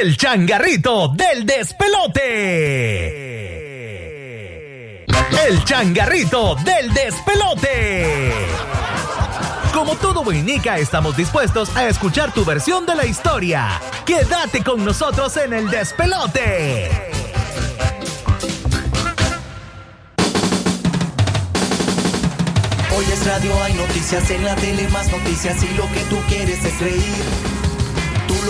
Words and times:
el 0.00 0.16
changarrito 0.16 1.08
del 1.08 1.44
despelote. 1.44 2.24
El 5.46 5.62
changarrito 5.64 6.54
del 6.54 6.94
despelote. 6.94 8.32
Como 9.74 9.96
todo 9.96 10.24
Boinica, 10.24 10.78
estamos 10.78 11.18
dispuestos 11.18 11.76
a 11.76 11.86
escuchar 11.86 12.32
tu 12.32 12.46
versión 12.46 12.86
de 12.86 12.94
la 12.94 13.04
historia. 13.04 13.78
Quédate 14.06 14.64
con 14.64 14.82
nosotros 14.86 15.36
en 15.36 15.52
el 15.52 15.68
despelote. 15.68 16.88
Hoy 22.96 23.04
es 23.12 23.26
radio, 23.26 23.62
hay 23.62 23.74
noticias 23.74 24.30
en 24.30 24.46
la 24.46 24.56
tele, 24.56 24.88
más 24.88 25.12
noticias 25.12 25.62
y 25.62 25.68
lo 25.74 25.86
que 25.92 26.00
tú 26.08 26.16
quieres 26.28 26.64
es 26.64 26.80
reír 26.80 27.69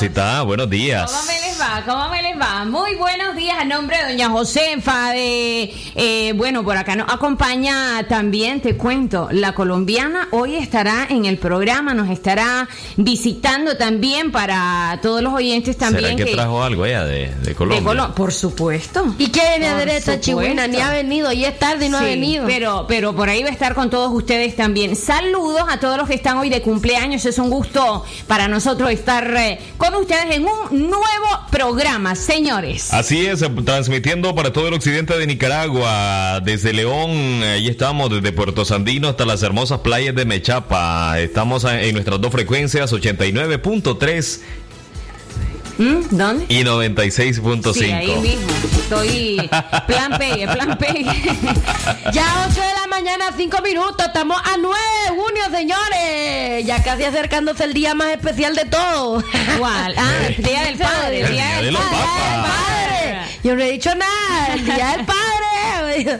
Rosita. 0.00 0.40
Buenos 0.42 0.70
días. 0.70 1.10
¿Cómo 1.10 1.24
me 1.26 1.40
les 1.46 1.60
va? 1.60 1.82
¿Cómo 1.84 2.08
me 2.08 2.22
les 2.22 2.40
va? 2.40 2.64
Muy 2.64 2.94
buenos 2.94 3.36
días 3.36 3.58
a 3.60 3.64
nombre 3.64 3.98
de 3.98 4.12
doña 4.12 4.30
Josefa 4.30 5.10
de... 5.10 5.74
eh, 5.94 6.32
bueno, 6.36 6.64
por 6.64 6.74
acá 6.78 6.96
nos 6.96 7.12
acompaña 7.12 8.08
también, 8.08 8.62
te 8.62 8.78
cuento, 8.78 9.28
la 9.30 9.52
colombiana 9.52 10.28
hoy 10.30 10.56
estará 10.56 11.06
en 11.10 11.26
el 11.26 11.36
programa, 11.36 11.92
nos 11.92 12.08
estará 12.08 12.66
visitando 12.96 13.76
también 13.76 14.32
para 14.32 14.98
todos 15.02 15.20
los 15.20 15.34
oyentes 15.34 15.76
también. 15.76 16.16
¿Será 16.16 16.30
que, 16.30 16.34
trajo 16.34 16.62
algo 16.62 16.86
ella 16.86 17.04
de, 17.04 17.34
de 17.42 17.50
de 17.50 17.54
Colombia? 17.54 17.84
Colo- 17.84 18.14
por 18.14 18.32
supuesto. 18.32 19.04
¿Y 19.18 19.26
qué 19.28 19.42
viene 19.58 19.66
a 19.68 19.80
supuesto. 19.80 20.16
Chihuahua? 20.18 20.66
Ni 20.66 20.80
ha 20.80 20.90
venido, 20.90 21.30
y 21.30 21.44
es 21.44 21.58
tarde 21.58 21.86
y 21.86 21.88
no 21.90 21.98
ha 21.98 22.02
venido. 22.02 22.46
Pero, 22.46 22.86
pero 22.88 23.14
por 23.14 23.28
ahí 23.28 23.42
va 23.42 23.50
a 23.50 23.52
estar 23.52 23.74
con 23.74 23.90
todos 23.90 24.10
ustedes 24.14 24.56
también. 24.56 24.96
Saludos 24.96 25.64
a 25.68 25.78
todos 25.78 25.98
los 25.98 26.08
que 26.08 26.14
están 26.14 26.38
hoy 26.38 26.48
de 26.48 26.62
cumpleaños. 26.62 27.26
Es 27.26 27.38
un 27.38 27.50
gusto 27.50 28.02
para 28.26 28.48
nosotros 28.48 28.90
estar 28.90 29.36
eh, 29.36 29.58
con 29.90 30.02
ustedes 30.02 30.36
en 30.36 30.44
un 30.44 30.88
nuevo 30.88 31.04
programa, 31.50 32.14
señores. 32.14 32.92
Así 32.92 33.26
es, 33.26 33.44
transmitiendo 33.64 34.34
para 34.34 34.52
todo 34.52 34.68
el 34.68 34.74
occidente 34.74 35.18
de 35.18 35.26
Nicaragua, 35.26 36.40
desde 36.44 36.72
León, 36.72 37.10
ahí 37.42 37.68
estamos, 37.68 38.10
desde 38.10 38.32
Puerto 38.32 38.64
Sandino 38.64 39.08
hasta 39.08 39.24
las 39.24 39.42
hermosas 39.42 39.80
playas 39.80 40.14
de 40.14 40.24
Mechapa. 40.24 41.18
Estamos 41.18 41.64
en 41.64 41.92
nuestras 41.94 42.20
dos 42.20 42.30
frecuencias, 42.30 42.92
89.3 42.92 44.40
¿Mm? 45.78 46.16
¿Dónde? 46.16 46.44
y 46.48 46.62
96.5. 46.62 47.72
Sí, 47.72 47.84
ahí 47.84 48.14
mismo. 48.20 48.48
Estoy 48.82 49.50
plan 49.86 50.18
pegue, 50.18 50.46
plan 50.46 50.78
pegue. 50.78 51.04
Ya 52.12 52.46
8 52.48 52.60
de 52.60 52.74
la 52.74 52.79
mañana, 53.02 53.32
5 53.34 53.62
minutos. 53.62 54.06
Estamos 54.06 54.38
a 54.44 54.58
9 54.58 54.76
de 55.04 55.08
junio, 55.08 55.42
señores. 55.50 56.66
Ya 56.66 56.82
casi 56.82 57.04
acercándose 57.04 57.64
el 57.64 57.72
día 57.72 57.94
más 57.94 58.08
especial 58.08 58.54
de 58.54 58.66
todo. 58.66 59.24
¿Cuál? 59.58 59.94
Ah, 59.96 60.26
el 60.28 60.36
Día 60.42 60.64
del 60.64 60.76
Padre. 60.76 61.20
El 61.22 61.32
Día 61.32 61.56
de 61.56 61.62
del 61.62 61.74
Padre. 61.76 63.20
Yo 63.42 63.56
no 63.56 63.62
he 63.62 63.70
dicho 63.70 63.94
nada. 63.94 64.54
El 64.54 64.66
día 64.66 64.96
del 64.96 65.06
padre. 65.06 65.49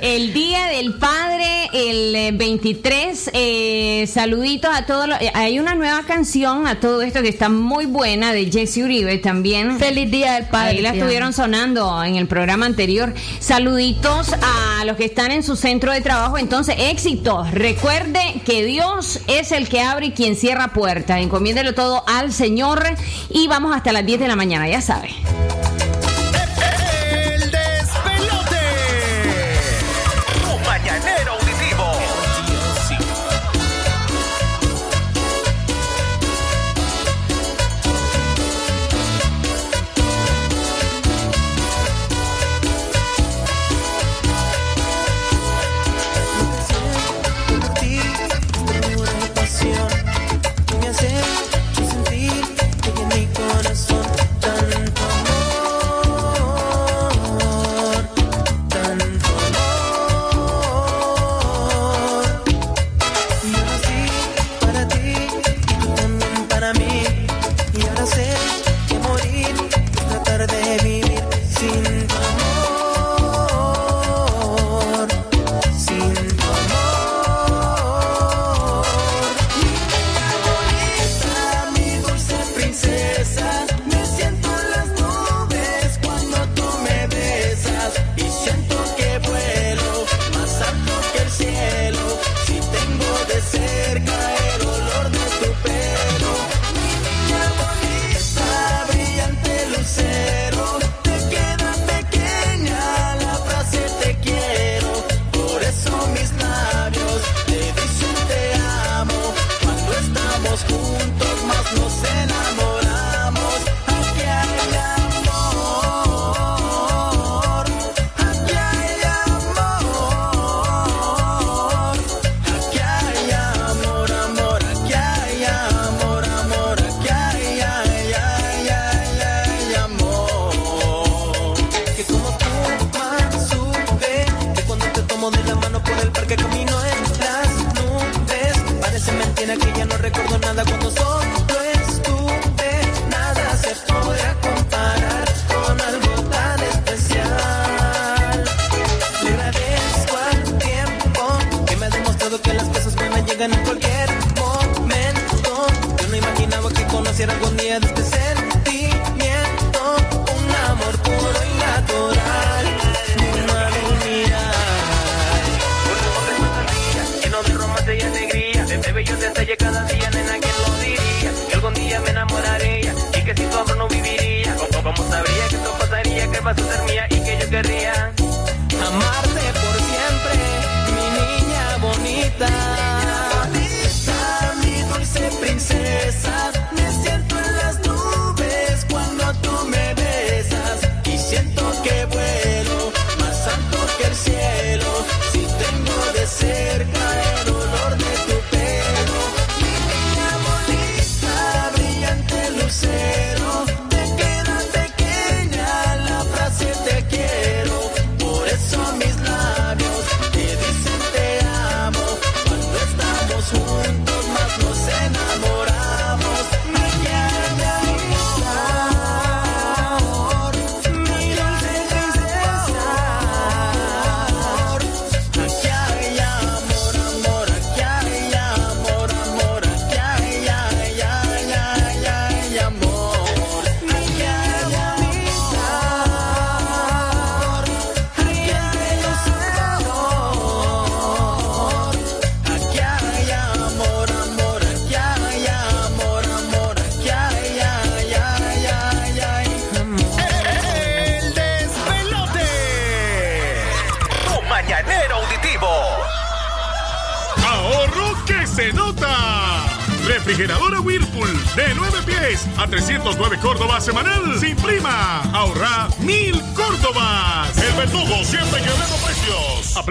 El 0.01 0.33
Día 0.33 0.67
del 0.67 0.95
Padre, 0.95 1.69
el 1.73 2.15
eh, 2.15 2.31
23. 2.33 3.31
eh, 3.33 4.07
saluditos 4.13 4.71
a 4.75 4.87
todos. 4.87 5.09
los- 5.09 5.21
eh, 5.21 5.31
hay 5.35 5.59
una 5.59 5.75
nueva 5.75 6.03
canción 6.05 6.67
a 6.67 6.81
todo 6.81 7.03
esto 7.03 7.23
que 7.23 7.29
está 7.29 7.49
muy 7.49 7.87
buena 7.87 8.33
de 8.33 8.51
Jesse 8.51 8.79
Uribe 8.79 9.19
también. 9.19 9.79
Feliz 9.79 10.11
día 10.11 10.35
del 10.35 10.47
padre. 10.47 10.71
Ahí 10.77 10.81
la 10.83 10.91
estuvieron 10.91 11.33
sonando 11.33 12.03
en 12.05 12.17
el 12.17 12.27
programa 12.27 12.67
anterior. 12.67 13.15
Saluditos 13.39 14.33
a 14.35 14.85
los 14.85 14.97
que 14.97 15.05
están 15.07 15.31
en 15.31 15.43
su 15.43 15.57
centro 15.57 15.93
de 15.93 16.01
trabajo. 16.01 16.39
Entonces, 16.39 16.75
éxito. 16.79 17.45
Recuerde 17.53 18.21
que 18.45 18.65
Dios 18.65 19.21
es 19.27 19.53
el 19.53 19.69
que 19.69 19.81
abre 19.81 20.07
y 20.07 20.11
quien 20.13 20.37
cierra 20.37 20.69
puertas. 20.73 21.21
Encomiéndelo 21.21 21.75
todo 21.75 22.05
al 22.07 22.33
Señor. 22.33 22.85
Y 23.31 23.49
vamos 23.49 23.75
hasta 23.75 23.93
las 23.93 24.05
10 24.05 24.21
de 24.21 24.29
la 24.29 24.37
mañana, 24.37 24.69
ya 24.69 24.81
sabe. 24.81 25.11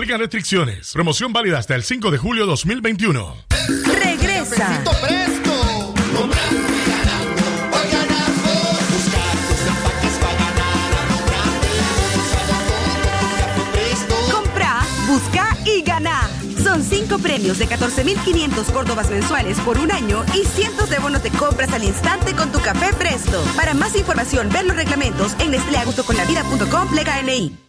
Aplican 0.10 0.22
restricciones. 0.22 0.92
Promoción 0.92 1.32
válida 1.34 1.60
hasta 1.60 1.76
el 1.76 1.84
5 1.84 2.10
de 2.10 2.18
julio 2.18 2.48
2021. 2.48 3.36
Regresa. 3.94 4.84
Compra, 14.32 14.82
busca 15.06 15.56
y 15.64 15.84
gana. 15.84 16.28
Son 16.64 16.82
cinco 16.82 17.20
premios 17.20 17.60
de 17.60 17.68
14.500 17.68 18.72
córdobas 18.74 19.12
mensuales 19.12 19.60
por 19.60 19.78
un 19.78 19.92
año 19.92 20.26
y 20.34 20.44
cientos 20.44 20.90
de 20.90 20.98
bonos 20.98 21.22
de 21.22 21.30
compras 21.30 21.72
al 21.72 21.84
instante 21.84 22.34
con 22.34 22.52
tu 22.52 22.60
café 22.62 22.96
Presto. 22.96 23.44
Para 23.56 23.76
más 23.76 23.96
información, 23.96 24.50
ver 24.50 24.66
los 24.66 24.76
reglamentos 24.76 25.36
en 25.40 25.52
nestleagustoconlavida.com 25.52 26.90
plega 26.90 27.22
NI. 27.22 27.69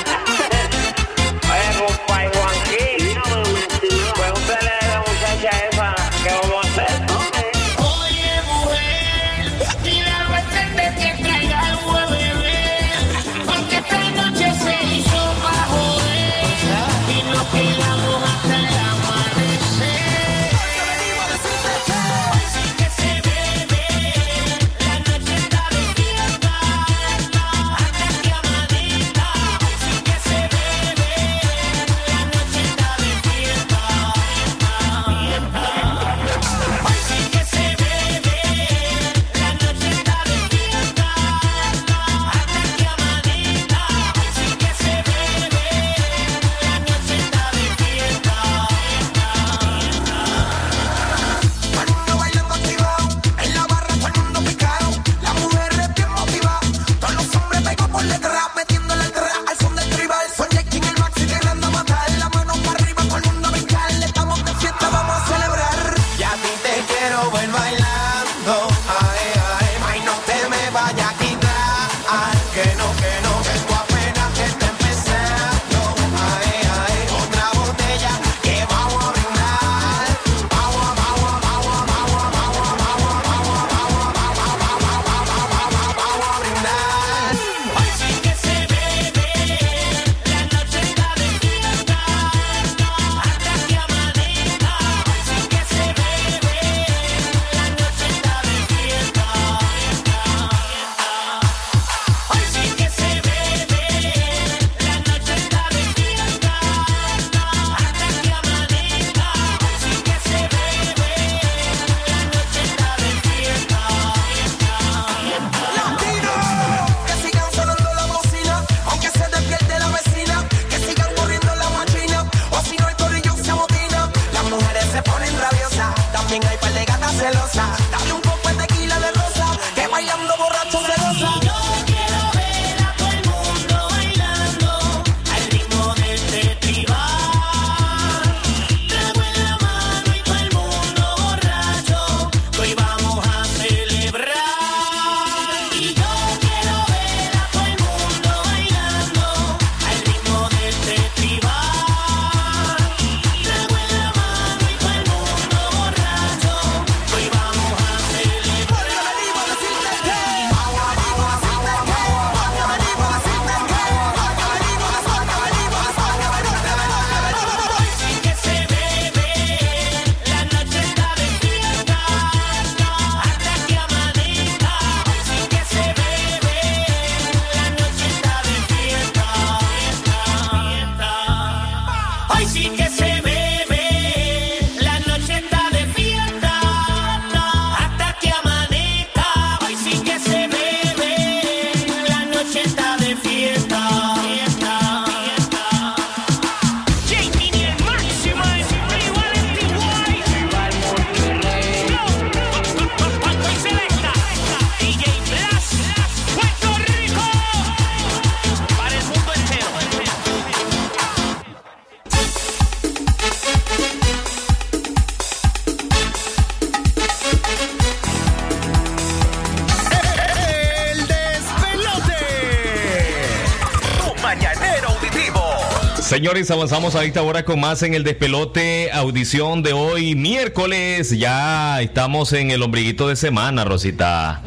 Señores, 226.21 226.51
avanzamos 226.51 226.93
a 226.93 227.03
esta 227.03 227.23
hora 227.23 227.45
con 227.45 227.59
más 227.59 227.81
en 227.81 227.95
el 227.95 228.03
despelote, 228.03 228.91
audición 228.91 229.63
de 229.63 229.73
hoy, 229.73 230.13
miércoles. 230.13 231.17
Ya 231.17 231.81
estamos 231.81 232.31
en 232.33 232.51
el 232.51 232.61
ombliguito 232.61 233.07
de 233.07 233.15
semana, 233.15 233.63
Rosita. 233.63 234.43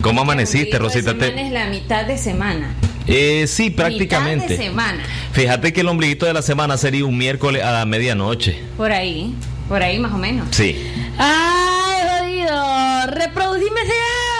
¿Cómo 0.00 0.22
amaneciste, 0.22 0.76
Rosita? 0.76 1.12
Semana 1.12 1.40
es 1.40 1.52
la 1.52 1.66
mitad 1.66 2.04
de 2.04 2.18
semana. 2.18 2.74
Eh, 3.06 3.46
sí, 3.46 3.70
prácticamente. 3.70 4.46
Mitad 4.54 4.58
de 4.58 4.64
semana. 4.64 5.04
Fíjate 5.30 5.72
que 5.72 5.82
el 5.82 5.88
ombliguito 5.88 6.26
de 6.26 6.32
la 6.32 6.42
semana 6.42 6.76
sería 6.76 7.04
un 7.04 7.16
miércoles 7.16 7.62
a 7.62 7.70
la 7.70 7.86
medianoche. 7.86 8.60
Por 8.76 8.90
ahí, 8.90 9.36
por 9.68 9.84
ahí 9.84 10.00
más 10.00 10.12
o 10.12 10.18
menos. 10.18 10.48
Sí. 10.50 10.84
Ay, 11.16 12.08
jodido. 12.08 13.06
Reproducime 13.12 13.82
ese 13.82 13.92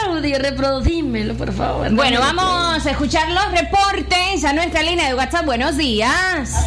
audio, 0.08 0.38
reproducímelo, 0.40 1.34
por 1.34 1.52
favor. 1.52 1.88
Bueno, 1.92 2.18
vamos 2.18 2.84
a 2.84 2.90
escuchar 2.90 3.30
los 3.30 3.52
reportes 3.52 4.44
a 4.44 4.52
nuestra 4.52 4.82
línea 4.82 5.06
de 5.06 5.14
WhatsApp. 5.14 5.44
Buenos 5.44 5.76
días. 5.76 6.63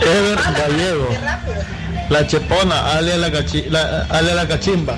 Ever 0.00 0.38
Gallego. 0.56 1.08
La 2.08 2.26
chepona, 2.26 2.92
ale 2.92 3.18
la, 3.18 3.28
cachi- 3.30 3.68
la, 3.68 4.06
ale 4.10 4.34
la 4.34 4.46
cachimba. 4.46 4.96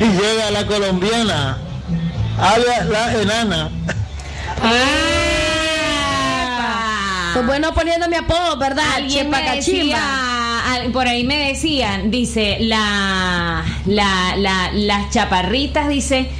y 0.00 0.04
llega 0.04 0.50
la 0.50 0.66
colombiana, 0.66 1.58
ale 2.38 2.84
la 2.90 3.12
enana. 3.20 3.70
Pues 7.34 7.46
bueno, 7.46 7.72
poniendo 7.74 8.08
mi 8.08 8.16
apodo, 8.16 8.56
¿verdad? 8.58 8.84
Alguien 8.96 9.26
Chepa 9.26 9.38
me 9.40 9.56
decía, 9.56 10.70
al- 10.74 10.92
por 10.92 11.08
ahí 11.08 11.24
me 11.24 11.48
decían, 11.48 12.10
dice, 12.10 12.58
la, 12.60 13.64
la, 13.86 14.36
la, 14.36 14.70
las 14.72 15.10
chaparritas, 15.10 15.88
dice, 15.88 16.30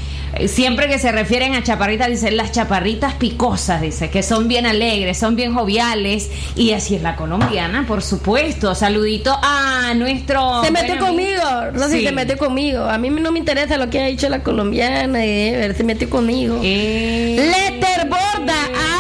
siempre 0.47 0.89
que 0.89 0.99
se 0.99 1.13
refieren 1.13 1.55
a 1.55 1.63
chaparritas, 1.63 2.09
dice, 2.09 2.31
las 2.31 2.53
chaparritas 2.53 3.15
picosas, 3.15 3.81
dice, 3.81 4.11
que 4.11 4.23
son 4.23 4.49
bien 4.49 4.67
alegres, 4.67 5.19
son 5.19 5.37
bien 5.37 5.55
joviales, 5.55 6.31
y 6.57 6.73
así 6.73 6.95
es 6.97 7.03
la 7.03 7.17
colombiana, 7.17 7.85
por 7.87 8.03
supuesto. 8.03 8.75
Saludito 8.75 9.37
a 9.43 9.93
nuestro... 9.95 10.63
Se 10.65 10.71
metió 10.71 10.97
buen 10.97 11.05
amigo. 11.09 11.41
conmigo, 11.43 11.71
Rosy, 11.75 11.99
Sí. 12.01 12.05
se 12.07 12.13
metió 12.13 12.39
conmigo. 12.39 12.85
A 12.85 12.99
mí 12.99 13.11
no 13.11 13.31
me 13.33 13.39
interesa 13.39 13.77
lo 13.77 13.91
que 13.91 14.01
ha 14.01 14.07
dicho 14.07 14.29
la 14.29 14.43
colombiana, 14.43 15.25
y 15.27 15.49
Ever, 15.49 15.77
se 15.77 15.85
metió 15.85 16.09
conmigo. 16.09 16.59
Eh. 16.63 17.37
Letter 17.53 18.09
Borda, 18.09 18.55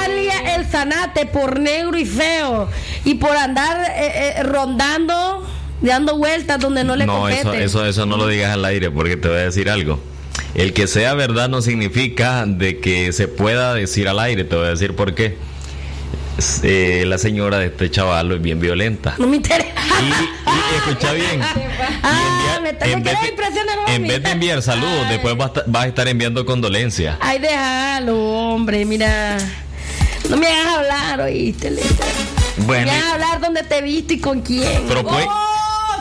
alia 0.04 0.54
el 0.56 0.64
zanate 0.66 1.26
por 1.26 1.58
negro 1.60 1.98
y 1.98 2.04
feo. 2.04 2.68
Y 3.04 3.14
por 3.14 3.36
andar 3.36 3.90
eh, 3.96 4.34
eh, 4.36 4.42
rondando, 4.42 5.46
dando 5.80 6.16
vueltas 6.18 6.58
donde 6.60 6.84
no 6.84 6.94
le 6.96 7.06
No, 7.06 7.18
compete. 7.20 7.40
eso, 7.40 7.54
eso, 7.54 7.86
eso 7.86 8.06
no 8.06 8.16
lo 8.16 8.26
digas 8.28 8.52
al 8.52 8.64
aire 8.64 8.90
porque 8.90 9.16
te 9.16 9.28
voy 9.28 9.38
a 9.38 9.42
decir 9.44 9.68
algo. 9.70 9.98
El 10.54 10.72
que 10.72 10.86
sea 10.86 11.14
verdad 11.14 11.48
no 11.48 11.62
significa 11.62 12.44
de 12.46 12.78
que 12.80 13.12
se 13.12 13.28
pueda 13.28 13.74
decir 13.74 14.08
al 14.08 14.18
aire. 14.18 14.44
Te 14.44 14.56
voy 14.56 14.66
a 14.66 14.70
decir 14.70 14.94
por 14.96 15.14
qué. 15.14 15.36
Eh, 16.62 17.04
la 17.06 17.18
señora 17.18 17.58
de 17.58 17.66
este 17.66 17.90
chavalo 17.90 18.34
es 18.34 18.42
bien 18.42 18.58
violenta. 18.58 19.14
No 19.18 19.26
me 19.28 19.36
interesa. 19.36 19.70
Y 20.00 20.76
escucha 20.76 21.12
bien. 21.14 21.40
Ah, 22.02 22.58
me 22.62 22.70
está 22.70 22.86
en 22.86 23.02
vez 23.02 23.20
de- 23.20 23.28
impresionado. 23.28 23.80
En 23.88 24.02
vez 24.08 24.22
de 24.22 24.30
enviar 24.30 24.62
saludos, 24.62 25.08
después 25.10 25.36
vas, 25.36 25.50
a- 25.56 25.64
vas 25.66 25.84
a 25.84 25.88
estar 25.88 26.08
enviando 26.08 26.44
condolencias. 26.46 27.16
Ay, 27.20 27.38
déjalo, 27.38 28.18
hombre, 28.18 28.84
mira. 28.84 29.36
No 30.28 30.36
me 30.36 30.46
hagas 30.46 30.74
hablar, 30.78 31.20
oíste. 31.20 31.72
Bueno, 32.66 32.86
Me 32.86 32.90
hagas 32.98 33.12
hablar 33.12 33.40
dónde 33.40 33.62
te 33.64 33.82
viste 33.82 34.14
y 34.14 34.18
con 34.20 34.40
quién. 34.40 34.84
pero 34.88 35.02
pues, 35.04 35.26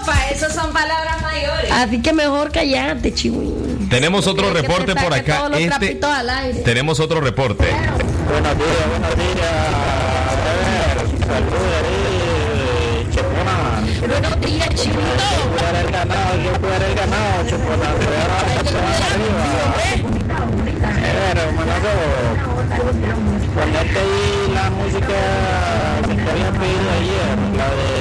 Opa, 0.02 0.30
esas 0.32 0.54
son 0.56 0.72
palabras 0.72 1.22
mayores. 1.22 1.72
Así 1.72 2.02
que 2.02 2.13
mejor 2.13 2.52
callate, 2.52 3.13
chihuín. 3.13 3.81
Tenemos 3.91 4.25
otro 4.25 4.51
reporte 4.54 4.95
por 4.95 5.13
acá. 5.13 5.49
Este, 5.54 5.67
trapitos 5.67 6.10
al 6.10 6.30
aire. 6.30 6.60
tenemos 6.62 6.99
otro 7.01 7.19
reporte. 7.19 7.65
Buenos 7.65 8.58
días, 8.58 8.88
buenos 8.89 9.15
días. 9.17 9.51
Saludos 11.27 11.62
ahí, 11.84 13.08
chepona. 13.12 13.84
Buenos 14.08 14.41
días, 14.41 14.69
chivito. 14.69 15.01
Cuidar 15.51 15.75
el 15.86 15.91
ganado, 15.91 16.38
yo 16.41 16.54
cuidar 16.62 16.84
el 16.84 16.95
ganado, 16.95 17.45
chepona. 17.49 17.88
Arriba. 20.84 21.08
Ever, 21.12 21.38
hermanazo, 21.38 21.94
ponerte 23.56 24.00
ahí 24.00 24.52
la 24.54 24.70
música 24.72 25.20
que 26.08 26.15
te 26.15 26.30
habían 26.32 26.54
pedido 26.54 26.88
ayer, 27.00 27.38
la 27.58 27.67
de 27.70 27.91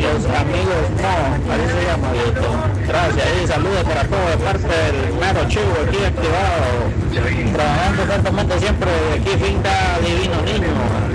los 0.00 0.24
amigos, 0.24 0.82
no, 1.02 1.14
así 1.52 1.66
se 1.74 1.80
llama, 1.86 2.12
viejito. 2.12 2.48
Gracias, 2.86 3.26
y 3.42 3.46
saludos 3.46 3.84
para 3.84 4.04
todos 4.04 4.30
de 4.30 4.36
parte 4.38 4.68
del 4.68 5.12
mero 5.14 5.48
chivo 5.48 5.74
aquí 5.86 6.04
activado, 6.04 6.90
trabajando 7.54 8.02
fuertemente 8.04 8.58
siempre 8.58 8.90
aquí, 9.14 9.44
finca 9.44 9.98
Divino 10.00 10.40
Niño. 10.42 11.09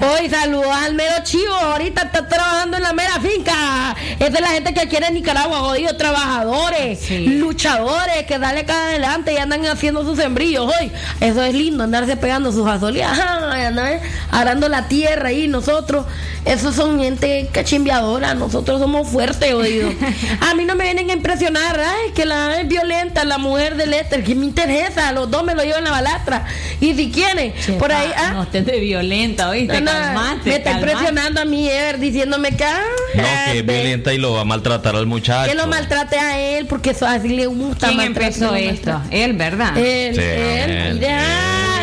Hoy 0.00 0.28
saludos 0.30 0.70
al 0.72 0.94
mero 0.94 1.14
chivo. 1.24 1.54
Ahorita 1.54 2.02
está 2.02 2.26
trabajando 2.28 2.76
en 2.76 2.82
la 2.82 2.92
mera 2.92 3.20
finca. 3.20 3.96
Es 4.18 4.32
de 4.32 4.40
la 4.40 4.48
gente 4.48 4.72
que 4.74 4.88
quiere 4.88 5.10
Nicaragua, 5.10 5.58
jodidos 5.60 5.96
trabajadores, 5.96 7.10
luchadores, 7.10 8.24
que 8.26 8.38
dale 8.38 8.64
cada 8.64 8.86
adelante 8.86 9.32
y 9.32 9.36
andan 9.38 9.64
haciendo 9.66 10.04
sus 10.04 10.18
sembrillos. 10.18 10.66
Hoy, 10.66 10.90
eso 11.20 11.42
es 11.42 11.54
lindo, 11.54 11.84
andarse 11.84 12.16
pegando 12.16 12.52
sus 12.52 12.66
azoleas, 12.66 13.18
andar 13.18 14.00
arando 14.30 14.68
la 14.68 14.88
tierra 14.88 15.28
ahí. 15.28 15.48
Nosotros, 15.48 16.06
esos 16.44 16.74
son 16.74 17.00
gente 17.00 17.48
cachimbiadora. 17.52 18.34
Nosotros 18.34 18.80
somos 18.80 19.08
fuertes, 19.08 19.52
oído. 19.54 19.90
A 20.50 20.54
mí 20.54 20.64
no 20.64 20.74
me 20.74 20.84
vienen 20.84 21.10
a 21.10 21.12
impresionar. 21.14 21.78
Ay, 21.80 22.12
que 22.14 22.24
la 22.24 22.60
es 22.60 22.68
violenta, 22.68 23.24
la 23.24 23.38
mujer 23.38 23.76
de 23.76 23.86
Lester. 23.86 24.22
que 24.24 24.34
me 24.34 24.44
interesa? 24.46 25.12
Los 25.12 25.30
dos 25.30 25.44
me 25.44 25.54
lo 25.54 25.62
llevan 25.64 25.84
la 25.84 25.90
balastra. 25.90 26.46
Y 26.80 26.94
si 26.94 27.10
quieren, 27.10 27.52
por 27.78 27.92
ahí. 27.92 28.10
ah, 28.16 28.30
No 28.32 28.42
estés 28.44 28.64
de 28.66 28.78
violenta, 29.00 29.48
¿oíste? 29.50 29.80
no, 29.80 29.92
no, 29.92 29.98
calmate, 29.98 30.48
me 30.50 30.56
está 30.56 30.70
calmate. 30.72 30.92
impresionando 30.92 31.40
a 31.40 31.44
mí, 31.44 31.68
Ever, 31.68 31.98
diciéndome 31.98 32.56
que, 32.56 32.64
ah, 32.64 32.80
No, 33.14 33.22
que 33.52 33.58
es 33.58 33.66
violenta 33.66 34.12
y 34.14 34.18
lo 34.18 34.32
va 34.34 34.42
a 34.42 34.44
maltratar 34.44 34.94
al 34.96 35.06
muchacho. 35.06 35.50
que 35.50 35.56
lo 35.56 35.66
maltrate 35.66 36.18
a 36.18 36.38
él, 36.38 36.66
porque 36.66 36.90
eso 36.90 37.06
así 37.06 37.28
le 37.28 37.46
gusta 37.46 37.88
¿Quién 37.88 38.00
empezó 38.00 38.54
esto? 38.54 39.00
Él, 39.10 39.32
¿verdad? 39.34 39.76
Él, 39.76 40.14
Sí, 40.14 40.20
él. 40.22 41.00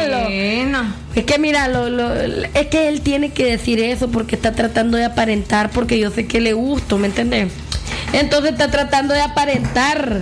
Bueno. 0.10 0.94
Es 1.16 1.24
que 1.26 1.40
mira, 1.40 1.68
lo, 1.68 1.90
lo- 1.90 2.14
es 2.14 2.68
que 2.70 2.90
él 2.90 3.02
tiene 3.02 3.32
que 3.32 3.46
decir 3.46 3.80
eso 3.80 4.10
porque 4.10 4.36
está 4.36 4.52
tratando 4.54 4.98
de 4.98 5.06
aparentar, 5.06 5.72
porque 5.72 5.98
yo 6.00 6.12
sé 6.12 6.28
que 6.28 6.40
le 6.40 6.54
gusto, 6.54 6.98
¿me 6.98 7.08
entiendes? 7.08 7.52
Entonces 8.14 8.52
está 8.52 8.70
tratando 8.70 9.14
de 9.14 9.22
aparentar. 9.22 10.22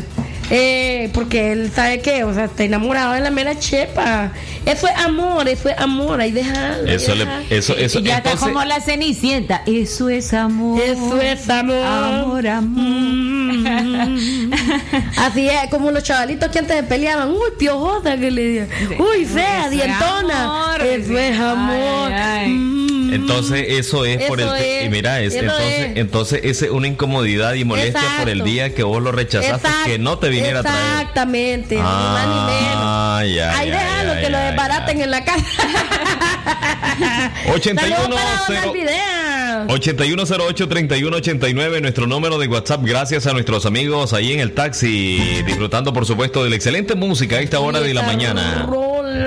Eh, 0.50 1.10
porque 1.14 1.52
él 1.52 1.72
sabe 1.74 2.00
que, 2.02 2.24
o 2.24 2.34
sea, 2.34 2.46
está 2.46 2.64
enamorado 2.64 3.14
de 3.14 3.20
la 3.22 3.32
mera 3.32 3.58
chepa. 3.58 4.32
Eso 4.66 4.88
es 4.88 4.96
amor, 4.98 5.48
eso 5.48 5.70
es 5.70 5.78
amor, 5.78 6.20
ahí 6.22 6.32
déjalo. 6.32 6.88
Eso, 6.88 7.14
le, 7.16 7.26
déjalo. 7.26 7.46
eso, 7.50 7.76
eso, 7.78 8.00
ya 8.00 8.18
está 8.18 8.32
entonces- 8.32 8.54
como 8.54 8.66
la 8.66 8.80
cenicienta. 8.82 9.62
Eso 9.66 10.10
es 10.10 10.34
amor. 10.34 10.82
Eso 10.82 11.22
es 11.22 11.50
amor. 11.50 11.86
Amor, 11.86 12.44
Mm. 12.62 13.66
Así 15.18 15.48
es, 15.48 15.70
como 15.72 15.92
los 15.92 16.04
chavalitos 16.04 16.50
que 16.50 16.60
antes 16.60 16.76
se 16.78 16.84
peleaban. 16.84 17.30
Uy, 17.32 17.38
piojosa 17.58 18.18
que 18.18 18.30
le 18.32 18.48
digan. 18.48 18.68
Uy, 19.00 19.26
fea, 19.26 19.62
Eso 19.62 19.66
es 19.66 19.72
dientona. 19.72 20.44
amor. 20.44 20.82
Eso 20.82 21.18
es 21.18 21.40
amor. 21.40 22.12
Ay, 22.12 22.44
ay. 22.46 22.50
Mm. 22.50 22.95
Entonces 23.16 23.66
eso 23.70 24.06
es 24.06 24.24
por 24.26 24.40
el 24.42 24.50
es, 24.56 24.86
y 24.86 24.90
mira 24.90 25.22
es, 25.22 25.34
entonces 25.34 25.80
es. 25.92 25.98
entonces 25.98 26.40
es 26.44 26.62
una 26.70 26.88
incomodidad 26.88 27.54
y 27.54 27.64
molestia 27.64 28.18
por 28.20 28.30
el 28.30 28.44
día 28.44 28.74
que 28.74 28.84
vos 28.84 29.02
lo 29.02 29.12
rechazaste 29.12 29.68
que 29.86 29.98
no 30.00 30.18
te 30.20 30.30
viniera 30.30 30.60
a 30.60 30.64
traer. 30.64 30.78
Exactamente, 31.00 31.76
ni 31.76 31.82
más 31.82 32.28
ni 32.28 32.34
menos. 32.34 32.78
Ah, 32.78 33.24
ya, 33.26 33.58
Ahí 33.58 33.70
ya, 33.70 33.80
déjalo 33.80 34.14
ya, 34.16 34.22
que 34.22 34.30
lo 34.30 34.38
desbaraten 34.38 35.02
en 35.02 35.12
la 35.12 35.24
casa. 35.26 35.44
81 37.54 37.96
Saludos 37.98 38.22
para 38.22 38.42
cero- 38.48 38.60
Donald 38.60 38.74
Videa. 38.74 39.66
8108-3189, 39.68 41.82
nuestro 41.82 42.08
número 42.08 42.38
de 42.38 42.48
WhatsApp. 42.48 42.82
Gracias 42.84 43.26
a 43.28 43.34
nuestros 43.34 43.66
amigos 43.66 44.14
ahí 44.14 44.34
en 44.34 44.40
el 44.40 44.54
taxi, 44.54 45.42
disfrutando 45.46 45.94
por 45.94 46.06
supuesto 46.06 46.44
de 46.44 46.50
la 46.50 46.56
excelente 46.56 46.96
música 46.96 47.38
a 47.38 47.40
esta 47.40 47.60
hora 47.60 47.80
de 47.80 47.94
la 47.94 48.04
mañana. 48.04 48.68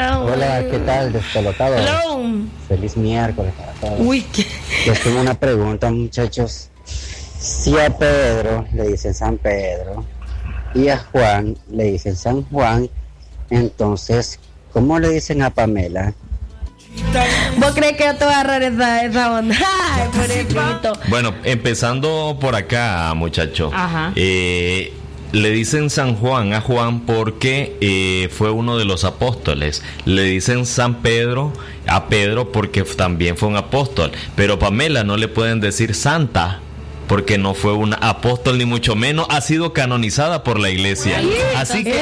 Hola, 0.01 0.65
¿qué 0.71 0.79
tal? 0.79 1.13
Despelotado. 1.13 1.77
Hello. 1.77 2.23
Feliz 2.69 2.97
miércoles 2.97 3.53
para 3.59 3.73
todos. 3.73 3.99
Uy, 3.99 4.23
qué. 4.33 4.47
Les 4.87 5.01
tengo 5.03 5.21
una 5.21 5.35
pregunta, 5.35 5.91
muchachos. 5.91 6.71
Si 6.85 7.77
a 7.77 7.91
Pedro 7.91 8.65
le 8.75 8.89
dicen 8.89 9.13
San 9.13 9.39
Pedro 9.39 10.05
y 10.75 10.89
a 10.89 10.99
Juan 10.99 11.57
le 11.71 11.85
dicen 11.85 12.15
San 12.15 12.45
Juan, 12.45 12.89
entonces, 13.51 14.39
¿cómo 14.73 15.01
le 15.01 15.09
dicen 15.09 15.43
a 15.43 15.51
Pamela? 15.51 16.15
¿Vos 17.59 17.73
crees 17.75 17.97
que 17.97 18.05
yo 18.05 18.15
te 18.17 18.25
voy 18.25 18.35
a 18.35 18.41
agarrar 18.41 18.63
esa, 18.63 19.05
esa 19.05 19.33
onda? 19.33 19.57
Ay, 19.93 20.09
pobrecito. 20.13 20.93
Bueno, 21.09 21.35
empezando 21.43 22.37
por 22.41 22.55
acá, 22.55 23.13
muchacho. 23.15 23.71
Ajá. 23.75 24.13
Eh, 24.15 24.93
le 25.33 25.51
dicen 25.51 25.91
San 25.91 26.15
Juan 26.17 26.53
a 26.55 26.61
Juan 26.61 27.01
porque 27.01 27.77
eh, 27.81 28.29
fue 28.33 28.51
uno 28.51 28.79
de 28.79 28.85
los 28.85 29.05
apóstoles. 29.05 29.83
Le 30.05 30.23
dicen 30.23 30.67
San 30.67 30.97
Pedro 31.03 31.53
a 31.87 32.07
Pedro 32.09 32.51
porque 32.53 32.83
también 32.83 33.37
fue 33.37 33.49
un 33.49 33.57
apóstol. 33.57 34.13
Pero 34.37 34.59
Pamela 34.59 35.05
no 35.05 35.17
le 35.17 35.29
pueden 35.29 35.61
decir 35.61 35.95
Santa 35.95 36.61
porque 37.09 37.39
no 37.39 37.55
fue 37.55 37.73
un 37.73 37.95
apóstol 37.95 38.59
ni 38.59 38.67
mucho 38.67 38.95
menos, 38.95 39.27
ha 39.31 39.41
sido 39.41 39.73
canonizada 39.73 40.45
por 40.45 40.61
la 40.61 40.69
iglesia. 40.69 41.21
Así 41.57 41.83
que, 41.83 41.99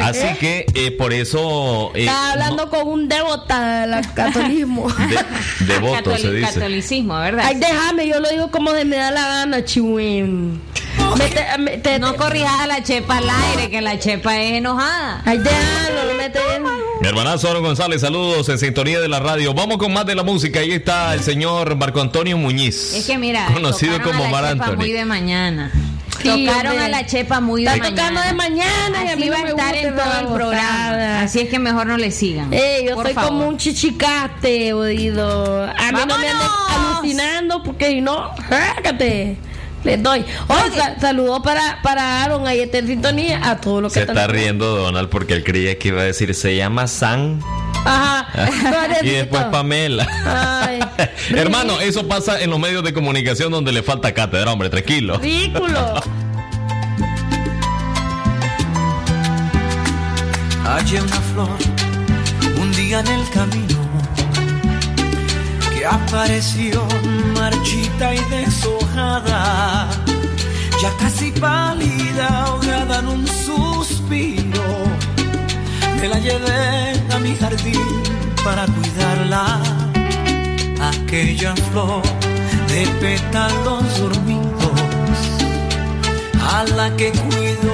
así 0.00 0.28
que 0.38 0.64
eh, 0.74 0.92
por 0.92 1.12
eso 1.12 1.90
eh, 1.94 2.02
Está 2.04 2.32
hablando 2.32 2.70
con 2.70 2.86
un 2.86 3.08
devota 3.08 3.84
del 3.86 4.12
catolicismo. 4.14 4.86
de- 5.58 5.66
devoto 5.66 6.16
se 6.16 6.32
dice. 6.32 6.52
catolicismo, 6.54 7.18
¿verdad? 7.18 7.44
Ay, 7.48 7.56
déjame, 7.56 8.06
yo 8.06 8.20
lo 8.20 8.28
digo 8.30 8.50
como 8.52 8.72
de 8.72 8.84
me 8.84 8.96
da 8.96 9.10
la 9.10 9.26
gana, 9.26 9.64
chihuín. 9.64 10.60
Mete- 11.58 11.98
no 11.98 12.16
corrijas 12.16 12.60
a 12.60 12.66
la 12.66 12.82
chepa 12.82 13.18
al 13.18 13.28
aire, 13.30 13.70
que 13.70 13.80
la 13.80 13.98
chepa 13.98 14.36
es 14.40 14.52
enojada. 14.54 15.22
Ay, 15.24 15.38
déjalo, 15.38 16.04
lo 16.12 16.14
mete 16.14 16.38
bien. 16.48 16.62
Mi 17.00 17.08
hermanazo 17.08 17.48
Aaron 17.48 17.62
González, 17.62 18.00
saludos 18.00 18.48
en 18.48 18.58
sintonía 18.58 19.00
de 19.00 19.08
la 19.08 19.20
radio. 19.20 19.54
Vamos 19.54 19.78
con 19.78 19.92
más 19.92 20.06
de 20.06 20.14
la 20.14 20.22
música. 20.22 20.60
Ahí 20.60 20.72
está 20.72 21.14
el 21.14 21.20
señor 21.22 21.76
Marco 21.76 22.00
Antonio 22.00 22.36
Muñiz. 22.36 22.94
Es 22.94 23.06
que 23.06 23.18
mira, 23.18 23.46
conocido 23.52 23.92
tocaron 23.98 24.12
como 24.16 24.24
a 24.24 24.26
la 24.28 24.32
Mar 24.32 24.52
chepa 24.52 24.64
Anthony. 24.66 24.76
muy 24.78 24.92
de 24.92 25.04
mañana. 25.04 25.70
Sí, 26.22 26.46
tocaron 26.46 26.72
hombre. 26.72 26.84
a 26.84 26.88
la 26.88 27.06
chepa 27.06 27.40
muy 27.40 27.64
de 27.64 27.70
Está 27.70 27.82
mañana. 27.90 27.96
tocando 28.08 28.20
de 28.22 28.32
mañana 28.34 29.04
y 29.04 29.08
a 29.08 29.16
mí 29.16 29.22
Así 29.22 29.30
no 29.30 29.32
va 29.32 29.36
a 29.38 29.50
estar 29.50 29.74
en 29.76 29.94
todo 29.96 30.20
el 30.20 30.26
programa. 30.34 31.20
Así 31.20 31.40
es 31.40 31.48
que 31.48 31.58
mejor 31.58 31.86
no 31.86 31.96
le 31.98 32.10
sigan. 32.10 32.52
Eh, 32.52 32.84
yo 32.88 32.94
Por 32.94 33.04
soy 33.06 33.14
favor. 33.14 33.30
como 33.30 33.48
un 33.48 33.58
chichicaste, 33.58 34.72
oído. 34.72 35.64
A 35.64 35.92
mí 35.92 35.98
no 36.06 36.18
me 36.18 36.26
¡Vámonos! 36.32 36.96
alucinando 36.96 37.62
porque 37.62 37.90
si 37.90 38.00
no, 38.00 38.30
sácate. 38.48 39.36
Les 39.84 40.02
doy. 40.02 40.24
Hoy 40.48 40.70
sa- 40.74 40.98
saludo 40.98 41.42
para, 41.42 41.80
para 41.82 42.22
Aaron, 42.24 42.46
ahí 42.46 42.60
está 42.60 42.78
en 42.78 42.86
sintonía, 42.86 43.40
a 43.50 43.60
todos 43.60 43.82
los 43.82 43.92
que 43.92 44.00
Se 44.00 44.06
está 44.06 44.26
riendo 44.26 44.76
Donald 44.76 45.08
porque 45.10 45.34
él 45.34 45.44
creía 45.44 45.78
que 45.78 45.88
iba 45.88 46.00
a 46.00 46.04
decir 46.04 46.34
se 46.34 46.56
llama 46.56 46.86
San 46.86 47.40
Ajá. 47.84 48.26
y 49.02 49.10
después 49.10 49.44
Pamela. 49.44 50.06
Ay, 50.24 50.80
Hermano, 51.36 51.80
eso 51.80 52.08
pasa 52.08 52.40
en 52.40 52.48
los 52.50 52.58
medios 52.58 52.82
de 52.82 52.94
comunicación 52.94 53.52
donde 53.52 53.72
le 53.72 53.82
falta 53.82 54.12
cátedra, 54.14 54.50
hombre, 54.52 54.70
tranquilo. 54.70 55.18
ridículo. 55.18 55.94
Hallé 60.64 61.00
una 61.02 61.20
flor 61.20 61.58
un 62.60 62.72
día 62.72 63.00
en 63.00 63.06
el 63.08 63.28
camino 63.30 63.73
apareció 65.84 66.86
marchita 67.34 68.14
y 68.14 68.18
deshojada, 68.30 69.88
ya 70.80 70.90
casi 70.98 71.30
pálida, 71.32 72.44
ahogada 72.44 73.00
en 73.00 73.08
un 73.08 73.26
suspiro. 73.26 74.62
Me 76.00 76.08
la 76.08 76.18
llevé 76.18 77.02
a 77.14 77.18
mi 77.18 77.34
jardín 77.36 78.02
para 78.44 78.66
cuidarla, 78.66 79.60
aquella 80.92 81.54
flor 81.56 82.02
de 82.68 82.86
pétalos 83.00 84.00
dormidos, 84.00 85.20
a 86.52 86.64
la 86.76 86.94
que 86.96 87.10
cuido 87.10 87.73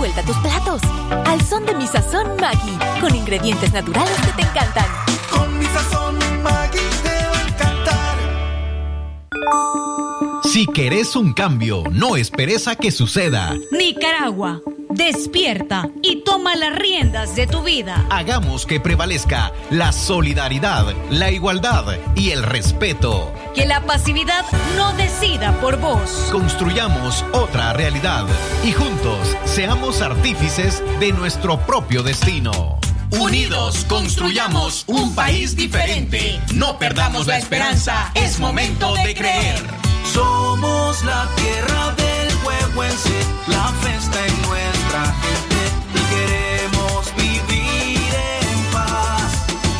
vuelta 0.00 0.22
a 0.22 0.24
tus 0.24 0.36
platos. 0.38 0.80
Al 1.26 1.42
son 1.42 1.66
de 1.66 1.74
mi 1.74 1.86
sazón 1.86 2.36
Maggi, 2.40 2.78
con 3.00 3.14
ingredientes 3.14 3.70
naturales 3.72 4.16
que 4.24 4.32
te 4.32 4.48
encantan. 4.48 4.86
Con 5.30 5.58
mi 5.58 5.66
sazón 5.66 6.18
Maggi 6.42 6.78
te 7.02 7.10
va 7.10 7.38
a 7.38 7.48
encantar. 7.48 8.18
Si 10.42 10.66
querés 10.66 11.14
un 11.16 11.34
cambio, 11.34 11.84
no 11.92 12.16
esperes 12.16 12.66
a 12.66 12.76
que 12.76 12.90
suceda. 12.90 13.54
Nicaragua, 13.72 14.62
despierta 14.90 15.88
y 16.02 16.22
toma 16.24 16.56
las 16.56 16.74
riendas 16.74 17.36
de 17.36 17.46
tu 17.46 17.62
vida. 17.62 18.06
Hagamos 18.10 18.66
que 18.66 18.80
prevalezca 18.80 19.52
la 19.70 19.92
solidaridad, 19.92 20.94
la 21.10 21.30
igualdad 21.30 21.84
y 22.14 22.30
el 22.30 22.42
respeto. 22.42 23.32
Que 23.54 23.66
la 23.66 23.80
pasividad 23.86 24.44
no 24.76 24.92
decida 24.94 25.52
por 25.60 25.78
vos. 25.78 26.28
Construyamos 26.30 27.24
otra 27.32 27.72
realidad 27.72 28.26
y 28.64 28.72
juntos 28.72 29.36
seamos 29.44 30.02
artífices 30.02 30.82
de 30.98 31.12
nuestro 31.12 31.58
propio 31.60 32.02
destino. 32.02 32.78
Unidos 33.18 33.84
construyamos 33.88 34.84
un 34.86 35.14
país 35.14 35.56
diferente. 35.56 36.40
No 36.54 36.78
perdamos 36.78 37.26
la 37.26 37.38
esperanza, 37.38 38.12
es 38.14 38.38
momento 38.38 38.94
de 38.94 39.14
creer. 39.14 39.60
Somos 40.04 41.04
la 41.04 41.28
tierra 41.36 41.94
del 41.96 42.36
huehuense, 42.44 43.10
la 43.48 43.68
festa 43.82 44.26
en 44.26 44.40
nuestra 45.00 45.14
gente 45.22 45.56
y 45.94 46.00
queremos 46.14 47.14
vivir 47.16 48.14
en 48.14 48.64
paz. 48.72 49.32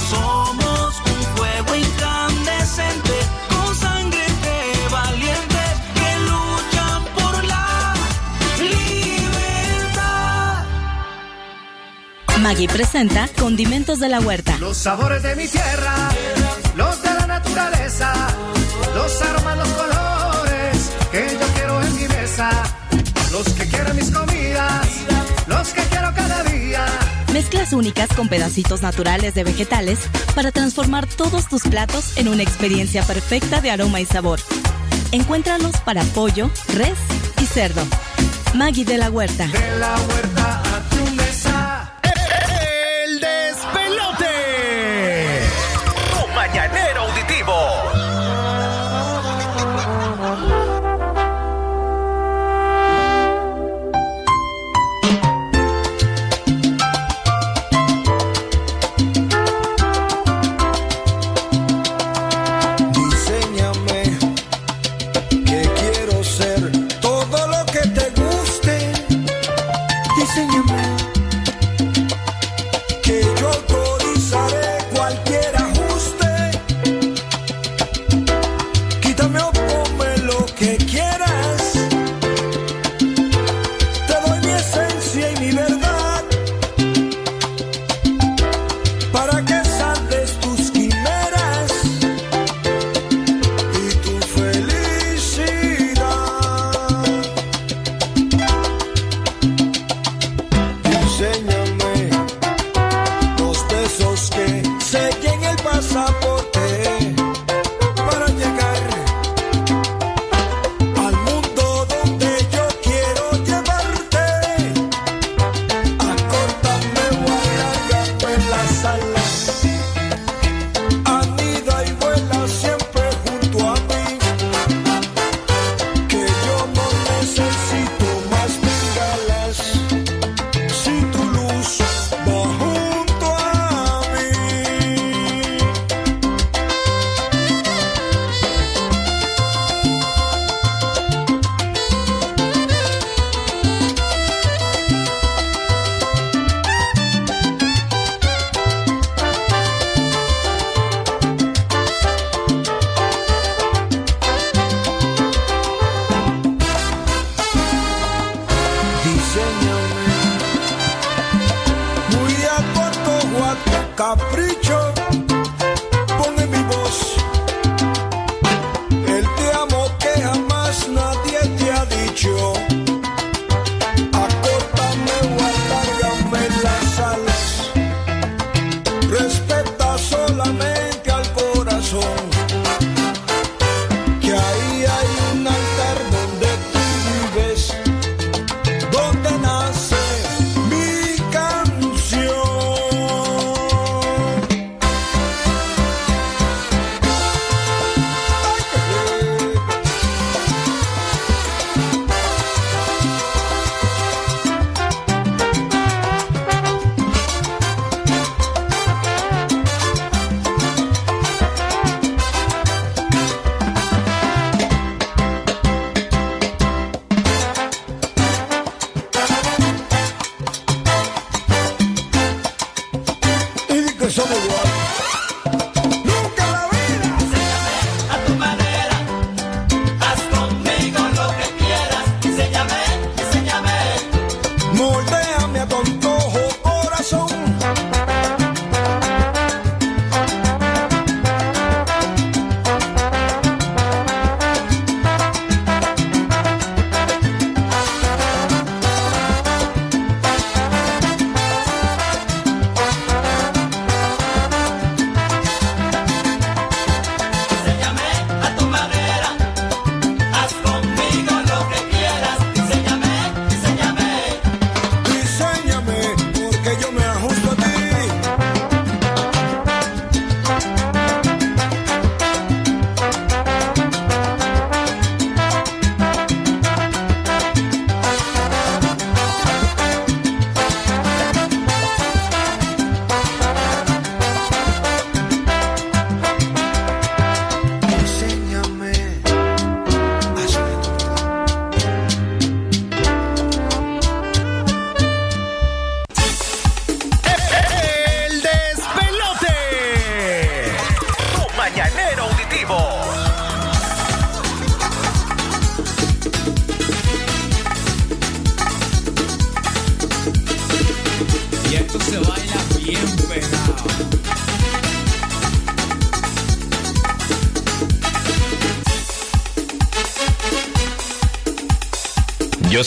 Somos 0.09 1.03
un 1.07 1.23
fuego 1.37 1.75
incandescente 1.75 3.13
con 3.49 3.75
sangre 3.77 4.19
de 4.19 4.89
valientes 4.91 5.81
que 5.95 6.19
luchan 6.29 7.05
por 7.15 7.45
la 7.45 7.95
libertad. 8.59 10.65
Maggi 12.41 12.67
presenta 12.69 13.29
Condimentos 13.39 14.01
de 14.01 14.09
la 14.09 14.21
Huerta. 14.21 14.57
Los 14.59 14.77
sabores 14.77 15.23
de 15.23 15.37
mi 15.37 15.47
tierra, 15.47 16.11
los 16.77 17.01
de 17.03 17.15
la 17.15 17.27
naturaleza, 17.27 18.13
los 18.95 19.23
aromas, 19.23 19.59
los 19.59 19.69
colores 19.69 20.91
que 21.13 21.39
yo 21.39 21.47
quiero 21.55 21.81
en 21.83 21.95
mi 21.97 22.09
mesa, 22.09 22.51
los 23.33 23.49
que 23.51 23.69
quiero 23.69 23.95
mis 23.95 24.11
comidas, 24.11 24.30
Mezclas 27.33 27.73
únicas 27.73 28.09
con 28.17 28.29
pedacitos 28.29 28.83
naturales 28.83 29.35
de 29.35 29.45
vegetales 29.45 30.01
para 30.35 30.51
transformar 30.51 31.07
todos 31.07 31.49
tus 31.49 31.63
platos 31.63 32.17
en 32.17 32.29
una 32.29 32.43
experiencia 32.43 33.05
perfecta 33.05 33.61
de 33.61 33.71
aroma 33.71 34.01
y 34.01 34.07
sabor. 34.07 34.41
Encuéntralos 35.13 35.77
para 35.79 36.03
pollo, 36.03 36.51
res 36.75 36.99
y 37.41 37.47
cerdo. 37.47 37.83
Maggi 38.55 38.85
de 38.85 38.99
la 38.99 39.11
Huerta. 39.11 39.47
De 39.47 39.79
la 39.79 39.95
huerta 40.09 40.70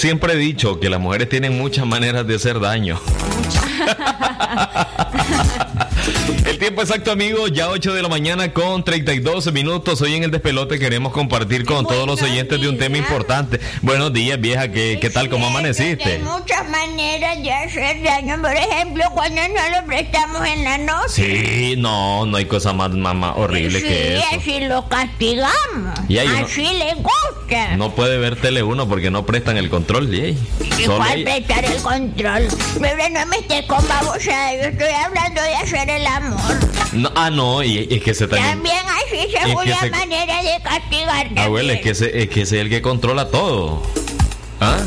siempre 0.03 0.33
he 0.33 0.35
dicho 0.35 0.81
que 0.81 0.89
las 0.89 0.99
mujeres 0.99 1.29
tienen 1.29 1.57
muchas 1.57 1.85
maneras 1.85 2.27
de 2.27 2.35
hacer 2.35 2.59
daño. 2.59 2.99
El 6.45 6.59
tiempo 6.59 6.81
exacto, 6.81 7.11
amigos, 7.11 7.51
ya 7.53 7.69
8 7.69 7.93
de 7.93 8.01
la 8.01 8.09
mañana 8.09 8.51
con 8.51 8.83
32 8.83 9.51
minutos. 9.53 10.01
Hoy 10.01 10.15
en 10.15 10.23
el 10.23 10.31
despelote 10.31 10.77
queremos 10.77 11.13
compartir 11.13 11.63
con 11.65 11.85
todos 11.87 12.05
los 12.05 12.21
oyentes 12.21 12.59
de 12.59 12.67
un 12.67 12.77
tema 12.77 12.97
importante. 12.97 13.59
Buenos 13.81 14.11
días, 14.11 14.39
vieja, 14.39 14.69
¿qué, 14.69 14.97
qué 14.99 15.09
tal? 15.09 15.29
¿Cómo 15.29 15.47
amaneciste? 15.47 16.03
Hay 16.13 16.19
muchas 16.19 16.69
maneras 16.69 17.41
de 17.41 17.51
hacer 17.53 18.03
daño. 18.03 18.41
Por 18.41 18.53
ejemplo, 18.53 19.05
cuando 19.13 19.41
no 19.41 19.79
lo 19.81 19.85
prestamos 19.87 20.45
en 20.45 20.63
la 20.65 20.77
noche. 20.79 21.07
Sí, 21.07 21.75
no, 21.77 22.25
no 22.25 22.35
hay 22.37 22.45
cosa 22.45 22.73
más, 22.73 22.91
más, 22.91 23.15
más 23.15 23.33
horrible 23.37 23.79
Sí, 23.79 23.87
que 23.87 24.17
eso. 24.17 24.25
así 24.37 24.59
lo 24.61 24.87
castigamos. 24.89 25.99
Y 26.09 26.17
hay 26.17 26.27
uno- 26.27 26.45
así 26.45 26.61
le 26.77 26.91
No 27.77 27.91
puede 27.95 28.17
ver 28.17 28.35
Tele 28.35 28.63
1 28.63 28.87
porque 28.87 29.09
no 29.11 29.25
prestan 29.25 29.57
el 29.57 29.69
control, 29.69 30.13
Igual 30.13 31.01
ahí- 31.01 31.23
prestar 31.23 31.65
el 31.65 31.81
control. 31.81 32.47
Pero 32.81 33.09
no 33.11 33.25
me 33.27 33.37
estés 33.37 33.65
con 33.65 33.87
babosada. 33.87 34.53
Yo 34.55 34.61
estoy 34.69 34.91
hablando 34.91 35.41
de 35.41 35.55
hacer 35.55 35.89
el 35.89 36.05
amor. 36.05 36.41
No, 36.93 37.11
ah, 37.15 37.29
no, 37.29 37.63
y 37.63 37.87
es 37.89 38.03
que 38.03 38.13
se 38.13 38.27
también. 38.27 38.51
También 38.51 38.77
así 38.85 39.17
Es 39.17 39.31
se 39.31 39.47
que 39.49 39.55
una 39.55 39.79
se- 39.79 39.89
manera 39.89 40.41
de 40.43 40.61
castigar. 40.63 41.27
Abuela, 41.39 41.73
es 41.73 41.81
que 41.81 41.89
ese, 41.91 42.21
es 42.23 42.29
que 42.29 42.41
ese 42.43 42.57
es 42.57 42.61
el 42.63 42.69
que 42.69 42.81
controla 42.81 43.29
todo. 43.29 43.81
¿Ah? 44.59 44.77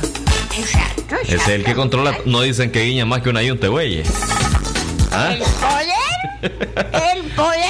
Exacto, 0.58 1.16
Ese 1.24 1.34
es 1.36 1.48
el 1.48 1.64
que 1.64 1.74
controla. 1.74 2.16
No 2.24 2.40
dicen 2.40 2.70
que 2.72 2.82
guiña 2.84 3.04
más 3.04 3.20
que 3.22 3.28
una 3.30 3.42
yunte, 3.42 3.68
güey. 3.68 4.02
¿Ah? 5.12 5.32
El 5.32 5.40
poder, 5.40 6.92
el 7.14 7.22
poder 7.32 7.60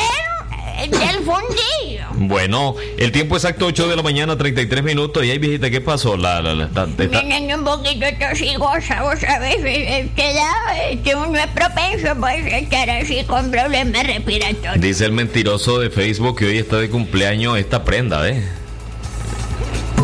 eh, 0.78 0.88
del 0.88 1.24
fundillo. 1.24 2.05
Bueno, 2.18 2.74
el 2.98 3.12
tiempo 3.12 3.36
exacto 3.36 3.66
8 3.66 3.88
de 3.88 3.96
la 3.96 4.02
mañana, 4.02 4.36
33 4.38 4.82
minutos. 4.82 5.24
Y 5.24 5.30
ahí, 5.30 5.38
viejita, 5.38 5.70
¿qué 5.70 5.80
pasó? 5.82 6.16
La, 6.16 6.40
la, 6.40 6.54
la- 6.54 6.64
está- 6.66 6.84
está- 6.98 7.22
un 7.56 7.64
poquito 7.64 8.06
tosigosa, 8.18 9.02
vos 9.02 9.20
sabés, 9.20 9.56
eh, 9.64 10.08
que 10.16 10.32
da, 10.34 10.50
este, 10.90 11.14
uno 11.14 11.38
es 11.38 11.46
propenso 11.48 12.14
pues, 12.18 12.44
a 12.52 12.58
estar 12.58 12.88
así 12.90 13.22
con 13.24 13.50
problemas 13.50 14.06
respiratorios. 14.06 14.80
Dice 14.80 15.04
el 15.04 15.12
mentiroso 15.12 15.78
de 15.78 15.90
Facebook 15.90 16.38
que 16.38 16.46
hoy 16.46 16.58
está 16.58 16.78
de 16.78 16.88
cumpleaños 16.88 17.58
esta 17.58 17.84
prenda, 17.84 18.26
¿eh? 18.28 18.42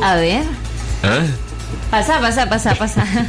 A 0.02 0.14
ver. 0.16 0.42
¿Ah? 1.02 1.22
Pasa, 1.90 2.20
pasa, 2.20 2.48
pasa, 2.48 2.74
pasa. 2.74 3.06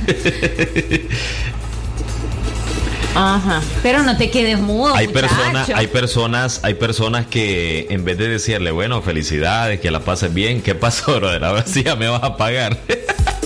Ajá. 3.16 3.62
Pero 3.82 4.04
no 4.04 4.18
te 4.18 4.30
quedes 4.30 4.60
mudo, 4.60 4.96
Hay 4.96 5.08
muchacho. 5.08 5.28
personas, 5.28 5.70
hay 5.70 5.88
personas, 5.88 6.60
hay 6.64 6.74
personas 6.74 7.26
que 7.28 7.88
en 7.90 8.04
vez 8.06 8.18
de 8.18 8.28
decirle, 8.28 8.72
bueno, 8.72 9.02
felicidades, 9.02 9.80
que 9.80 9.92
la 9.92 10.00
pases 10.00 10.34
bien, 10.34 10.62
¿qué 10.62 10.76
pasó, 10.76 11.16
brother? 11.20 11.44
Ahora 11.44 11.64
sí 11.66 11.84
ya 11.84 11.96
me 11.96 12.08
vas 12.08 12.24
a 12.24 12.38
pagar. 12.38 12.78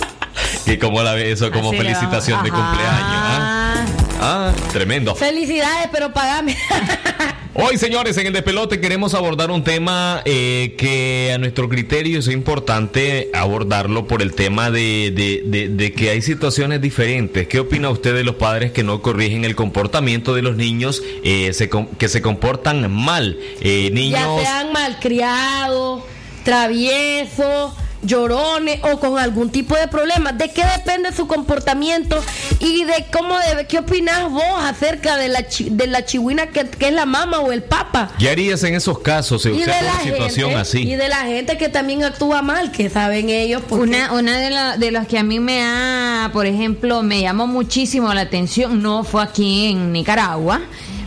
y 0.66 0.76
como 0.78 1.02
la 1.02 1.12
ve 1.14 1.30
eso 1.32 1.50
como 1.50 1.70
Así 1.70 1.78
felicitación 1.78 2.42
de 2.42 2.50
cumpleaños. 2.50 3.02
¿ah? 3.02 3.84
Ah, 4.20 4.52
tremendo. 4.72 5.14
Felicidades, 5.14 5.88
pero 5.92 6.12
pagame. 6.12 6.56
Hoy, 7.60 7.76
señores, 7.76 8.16
en 8.18 8.28
el 8.28 8.32
despelote 8.32 8.80
queremos 8.80 9.14
abordar 9.14 9.50
un 9.50 9.64
tema 9.64 10.22
eh, 10.24 10.76
que 10.78 11.32
a 11.34 11.38
nuestro 11.38 11.68
criterio 11.68 12.20
es 12.20 12.28
importante 12.28 13.30
abordarlo 13.34 14.06
por 14.06 14.22
el 14.22 14.32
tema 14.34 14.70
de, 14.70 15.10
de- 15.12 15.42
de- 15.44 15.68
de 15.68 15.92
que 15.92 16.10
hay 16.10 16.22
situaciones 16.22 16.80
diferentes. 16.80 17.48
¿Qué 17.48 17.58
opina 17.58 17.90
usted 17.90 18.14
de 18.14 18.22
los 18.22 18.36
padres 18.36 18.70
que 18.70 18.84
no 18.84 19.02
corrigen 19.02 19.44
el 19.44 19.56
comportamiento 19.56 20.36
de 20.36 20.42
los 20.42 20.54
niños 20.56 21.02
eh, 21.24 21.52
se 21.52 21.68
que 21.98 22.08
se 22.08 22.22
comportan 22.22 22.88
mal? 22.92 23.36
Eh, 23.60 23.90
niños. 23.92 24.20
Ya 24.20 24.44
sean 24.44 24.72
malcriados, 24.72 26.04
traviesos, 26.44 27.72
llorones 28.02 28.80
o 28.82 28.98
con 29.00 29.18
algún 29.18 29.50
tipo 29.50 29.74
de 29.76 29.88
problema. 29.88 30.32
¿De 30.32 30.50
qué 30.52 30.62
depende 30.76 31.12
su 31.12 31.26
comportamiento 31.26 32.22
y 32.60 32.84
de 32.84 33.06
cómo 33.12 33.38
debe? 33.38 33.66
¿Qué 33.66 33.78
opinas 33.78 34.30
vos 34.30 34.42
acerca 34.62 35.16
de 35.16 35.28
la 35.28 35.46
chi- 35.48 35.68
de 35.70 35.86
la 35.86 36.04
chihuina 36.04 36.46
que, 36.48 36.64
que 36.68 36.88
es 36.88 36.94
la 36.94 37.06
mamá 37.06 37.40
o 37.40 37.52
el 37.52 37.62
papa? 37.62 38.10
¿Qué 38.18 38.30
harías 38.30 38.62
en 38.64 38.74
esos 38.74 38.98
casos 39.00 39.42
si 39.42 39.48
Y 39.50 39.52
usted 39.52 39.66
de 39.66 39.72
ve 39.72 39.82
la 39.86 39.92
una 39.94 40.02
situación 40.02 40.48
gente, 40.50 40.60
así? 40.62 40.78
y 40.82 40.96
de 40.96 41.08
la 41.08 41.16
gente 41.24 41.56
que 41.58 41.68
también 41.68 42.04
actúa 42.04 42.42
mal, 42.42 42.70
que 42.72 42.88
saben 42.90 43.28
ellos. 43.30 43.62
porque- 43.68 43.84
Una, 43.88 44.12
una 44.12 44.38
de, 44.38 44.50
la- 44.50 44.76
de 44.76 44.90
las 44.90 45.06
que 45.06 45.18
a 45.18 45.22
mí 45.22 45.40
me 45.40 45.62
ha, 45.64 46.30
por 46.32 46.46
ejemplo, 46.46 47.02
me 47.02 47.20
llamó 47.20 47.46
muchísimo 47.46 48.12
la 48.14 48.22
atención, 48.22 48.82
no 48.82 49.04
fue 49.04 49.22
aquí 49.22 49.70
en 49.70 49.92
Nicaragua, 49.92 50.60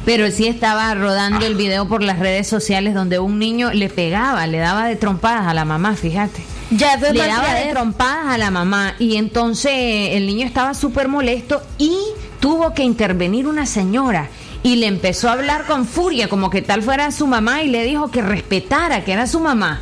pero 0.06 0.30
sí 0.32 0.48
estaba 0.48 0.94
rodando 0.96 1.46
el 1.46 1.56
video 1.56 1.88
por 1.88 2.02
las 2.04 2.20
redes 2.20 2.48
sociales 2.48 2.94
donde 2.94 3.20
un 3.20 3.38
niño 3.39 3.72
le 3.72 3.88
pegaba, 3.89 4.46
le 4.48 4.58
daba 4.58 4.88
de 4.88 4.96
trompadas 4.96 5.48
a 5.48 5.54
la 5.54 5.64
mamá, 5.66 5.96
fíjate. 5.96 6.42
Ya, 6.72 6.95
le 6.97 7.28
daba 7.28 7.53
de 7.53 7.72
trompadas 7.72 8.28
a 8.28 8.38
la 8.38 8.49
mamá 8.49 8.95
y 8.97 9.17
entonces 9.17 9.72
el 9.74 10.26
niño 10.26 10.45
estaba 10.45 10.74
súper 10.74 11.07
molesto 11.07 11.61
y 11.78 11.95
tuvo 12.39 12.74
que 12.74 12.84
intervenir 12.84 13.45
una 13.45 13.65
señora 13.65 14.30
y 14.63 14.78
le 14.78 14.88
empezó 14.88 15.28
a 15.30 15.34
hablar 15.34 15.65
con 15.65 15.86
furia 15.86 16.30
como 16.30 16.49
que 16.49 16.61
tal 16.61 16.82
fuera 16.82 17.11
su 17.11 17.28
mamá 17.28 17.63
y 17.63 17.67
le 17.67 17.84
dijo 17.84 18.09
que 18.09 18.22
respetara 18.22 19.03
que 19.03 19.11
era 19.13 19.28
su 19.28 19.39
mamá. 19.39 19.82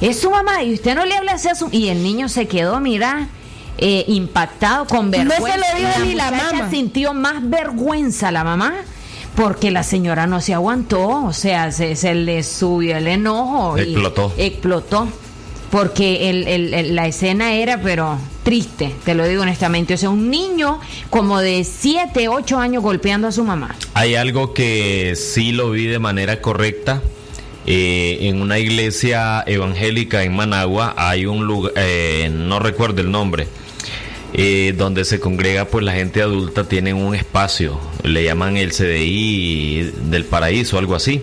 Es 0.00 0.20
su 0.20 0.30
mamá 0.30 0.62
y 0.62 0.72
usted 0.72 0.94
no 0.94 1.04
le 1.04 1.14
habla 1.14 1.32
así 1.32 1.48
a 1.48 1.54
su... 1.54 1.68
Y 1.72 1.88
el 1.88 2.02
niño 2.02 2.30
se 2.30 2.48
quedó, 2.48 2.80
mira, 2.80 3.28
eh, 3.76 4.04
impactado, 4.08 4.86
con 4.86 5.10
No 5.10 5.16
se 5.18 5.24
vergüenza. 5.24 5.58
lo 5.58 5.78
dijo 5.78 6.04
ni 6.06 6.14
la 6.14 6.30
muchacha 6.30 6.52
mamá. 6.56 6.70
sintió 6.70 7.12
más 7.12 7.34
vergüenza 7.42 8.30
la 8.30 8.44
mamá 8.44 8.74
porque 9.36 9.70
la 9.70 9.82
señora 9.82 10.26
no 10.26 10.40
se 10.40 10.54
aguantó, 10.54 11.24
o 11.24 11.32
sea, 11.32 11.70
se, 11.70 11.96
se 11.96 12.14
le 12.14 12.42
subió 12.42 12.96
el 12.96 13.08
enojo. 13.08 13.76
y 13.78 13.82
Explotó. 14.38 15.08
Porque 15.70 16.30
el- 16.30 16.94
la 16.96 17.06
escena 17.06 17.52
era, 17.54 17.80
pero 17.80 18.18
triste, 18.42 18.92
te 19.04 19.14
lo 19.14 19.26
digo 19.28 19.42
honestamente. 19.42 19.94
O 19.94 19.96
sea, 19.96 20.10
un 20.10 20.28
niño 20.30 20.80
como 21.10 21.38
de 21.40 21.62
7, 21.64 22.28
8 22.28 22.58
años 22.58 22.82
golpeando 22.82 23.28
a 23.28 23.32
su 23.32 23.44
mamá. 23.44 23.76
Hay 23.94 24.16
algo 24.16 24.52
que 24.52 25.14
sí 25.16 25.52
lo 25.52 25.70
vi 25.70 25.86
de 25.86 25.98
manera 26.00 26.40
correcta. 26.40 27.02
Eh, 27.66 28.18
en 28.22 28.40
una 28.40 28.58
iglesia 28.58 29.44
evangélica 29.46 30.24
en 30.24 30.34
Managua 30.34 30.94
hay 30.96 31.26
un 31.26 31.44
lugar, 31.46 31.72
eh, 31.76 32.28
no 32.32 32.58
recuerdo 32.58 33.02
el 33.02 33.10
nombre, 33.12 33.46
eh, 34.32 34.74
donde 34.76 35.04
se 35.04 35.20
congrega 35.20 35.66
pues 35.66 35.84
la 35.84 35.92
gente 35.92 36.22
adulta, 36.22 36.64
tienen 36.64 36.96
un 36.96 37.14
espacio, 37.14 37.78
le 38.02 38.24
llaman 38.24 38.56
el 38.56 38.72
CDI 38.72 39.92
del 40.10 40.24
paraíso, 40.24 40.78
algo 40.78 40.94
así, 40.96 41.20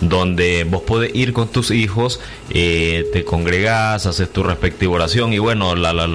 donde 0.00 0.64
vos 0.64 0.82
podés 0.82 1.14
ir 1.14 1.32
con 1.32 1.48
tus 1.48 1.70
hijos, 1.70 2.20
eh, 2.50 3.06
te 3.12 3.24
congregas, 3.24 4.06
haces 4.06 4.32
tu 4.32 4.42
respectiva 4.42 4.92
oración 4.92 5.32
y 5.32 5.38
bueno, 5.38 5.74
la, 5.76 5.92
la- 5.92 6.08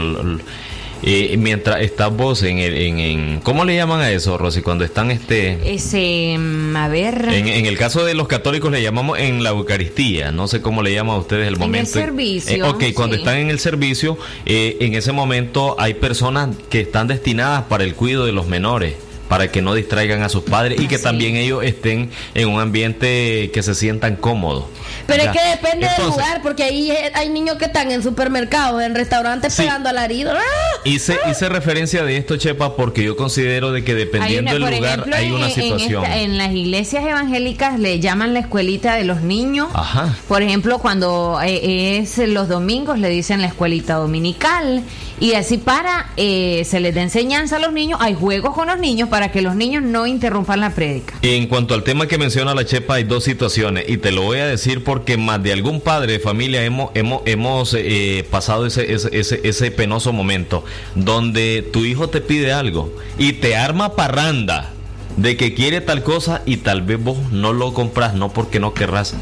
eh, 1.06 1.36
mientras 1.38 1.82
estás 1.82 2.16
vos 2.16 2.44
en, 2.44 2.60
el, 2.60 2.76
en, 2.78 3.00
en- 3.00 3.40
¿cómo 3.42 3.66
le 3.66 3.76
llaman 3.76 4.00
a 4.00 4.10
eso, 4.12 4.38
Rosy? 4.38 4.62
Cuando 4.62 4.86
están 4.86 5.12
este... 5.12 5.60
Ese, 5.74 6.38
mm, 6.40 6.78
a 6.78 6.88
ver. 6.88 7.28
En, 7.30 7.50
en 7.50 7.66
el 7.66 7.78
caso 7.78 8.06
de 8.06 8.14
los 8.14 8.30
católicos 8.30 8.72
le 8.72 8.82
llamamos 8.82 9.20
en 9.20 9.44
la 9.44 9.50
Eucaristía, 9.50 10.32
no 10.32 10.48
sé 10.48 10.62
cómo 10.62 10.82
le 10.82 10.94
llaman 10.94 11.18
a 11.18 11.20
ustedes 11.20 11.48
el 11.50 11.56
el 11.56 11.60
momento. 11.60 11.92
servicio, 11.92 12.56
Eh, 12.56 12.64
ok, 12.64 12.84
cuando 12.94 13.18
están 13.18 13.36
en 13.36 13.50
el 13.50 13.60
servicio, 13.60 14.18
eh, 14.46 14.78
en 14.80 14.94
ese 14.96 15.12
momento 15.12 15.76
hay 15.78 15.94
personas 15.96 16.56
que 16.70 16.80
están 16.80 17.08
destinadas 17.10 17.64
para 17.64 17.84
el 17.84 17.96
cuidado 17.96 18.26
de 18.26 18.32
los 18.32 18.48
menores 18.48 18.94
para 19.34 19.52
que 19.52 19.64
no 19.64 19.74
distraigan 19.74 20.22
a 20.22 20.30
sus 20.30 20.44
padres 20.44 20.80
y 20.80 20.88
que 20.88 21.00
también 21.00 21.36
ellos 21.38 21.64
estén 21.64 22.12
en 22.36 22.50
un 22.50 22.62
ambiente 22.62 23.50
que 23.52 23.64
se 23.64 23.74
sientan 23.74 24.16
cómodos. 24.16 24.66
Pero 25.08 25.24
Ya. 25.24 25.32
es 25.32 25.38
que 25.38 25.48
depende 25.50 25.88
del 25.98 26.06
lugar, 26.06 26.42
porque 26.44 26.62
ahí 26.62 26.94
hay 27.16 27.30
niños 27.30 27.56
que 27.58 27.66
están 27.66 27.90
en 27.90 28.04
supermercados, 28.04 28.84
en 28.84 28.94
restaurantes 28.94 29.52
Sí. 29.56 29.64
pegando 29.64 29.90
alarido. 29.90 30.34
¡Ah! 30.36 30.80
Hice, 30.86 31.18
hice 31.32 31.50
referencia 31.50 32.04
de 32.04 32.18
esto, 32.18 32.38
Chepa, 32.38 32.76
porque 32.76 33.04
yo 33.04 33.16
considero 33.18 33.72
de 33.72 33.84
que 33.84 33.96
dependiendo 33.96 34.52
una- 34.56 34.68
del 34.68 34.76
lugar 34.78 35.00
ejemplo, 35.00 35.16
hay 35.16 35.32
una 35.32 35.48
en 35.48 35.54
situación. 35.56 36.04
esta- 36.04 36.18
en 36.20 36.38
las 36.38 36.52
iglesias 36.52 37.04
evangélicas 37.04 37.80
le 37.80 38.00
llaman 38.00 38.36
la 38.36 38.40
escuelita 38.42 38.94
de 38.98 39.04
los 39.04 39.22
niños. 39.22 39.70
Ajá. 39.74 40.16
Por 40.28 40.44
ejemplo, 40.44 40.78
cuando 40.78 41.40
eh, 41.44 41.98
es 41.98 42.20
los 42.20 42.48
domingos 42.50 43.00
le 43.00 43.10
dicen 43.10 43.42
la 43.42 43.48
escuelita 43.48 43.96
dominical 43.96 44.84
y 45.20 45.34
así 45.34 45.58
para 45.58 46.12
eh, 46.18 46.64
se 46.66 46.80
les 46.80 46.96
da 46.96 47.02
enseñanza 47.02 47.58
a 47.58 47.60
los 47.60 47.72
niños, 47.72 48.00
hay 48.02 48.16
juegos 48.16 48.54
con 48.54 48.68
los 48.68 48.80
niños 48.80 49.10
para 49.10 49.32
que 49.32 49.42
los 49.42 49.56
niños 49.56 49.84
no 49.84 50.08
interrumpan 50.08 50.60
la 50.60 50.72
prédica. 50.72 51.14
En 51.22 51.48
cuanto 51.48 51.74
al 51.74 51.84
tema 51.84 52.08
que 52.08 52.18
menciona 52.18 52.54
la 52.54 52.66
Chepa, 52.66 52.96
hay 52.96 53.04
dos 53.04 53.24
situaciones 53.24 53.86
y 53.88 53.98
te 53.98 54.12
lo 54.12 54.24
voy 54.24 54.40
a 54.40 54.46
decir 54.46 54.84
porque 54.84 55.18
más 55.18 55.42
de 55.44 55.54
algún 55.54 55.82
padre 55.82 56.14
de 56.14 56.20
familia 56.20 56.64
hemos, 56.64 56.92
hemos, 56.96 57.22
hemos 57.26 57.74
eh, 57.78 58.26
pasado 58.30 58.66
ese, 58.66 58.94
ese, 58.94 59.10
ese, 59.18 59.42
ese 59.44 59.72
penoso 59.72 60.14
momento 60.14 60.66
donde 60.96 61.68
tu 61.72 61.86
hijo 61.86 62.10
te 62.10 62.22
pide 62.22 62.52
algo 62.52 62.94
y 63.18 63.34
te 63.34 63.56
arma 63.56 63.96
parranda 63.96 64.72
de 65.18 65.38
que 65.38 65.54
quiere 65.54 65.82
tal 65.82 66.04
cosa 66.04 66.42
y 66.46 66.58
tal 66.58 66.82
vez 66.82 67.02
vos 67.02 67.18
no 67.32 67.54
lo 67.54 67.74
compras, 67.74 68.14
no 68.16 68.34
porque 68.34 68.60
no 68.60 68.74
querrás, 68.74 69.14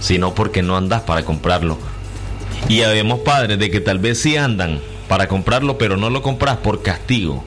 sino 0.00 0.34
porque 0.34 0.62
no 0.62 0.76
andas 0.76 1.02
para 1.02 1.24
comprarlo. 1.24 1.78
Y 2.68 2.82
habemos 2.82 3.20
padres 3.20 3.58
de 3.58 3.70
que 3.70 3.80
tal 3.80 3.98
vez 3.98 4.18
sí 4.18 4.36
andan 4.36 4.80
para 5.08 5.28
comprarlo, 5.28 5.78
pero 5.78 5.96
no 5.96 6.10
lo 6.10 6.22
compras 6.22 6.56
por 6.58 6.82
castigo. 6.82 7.44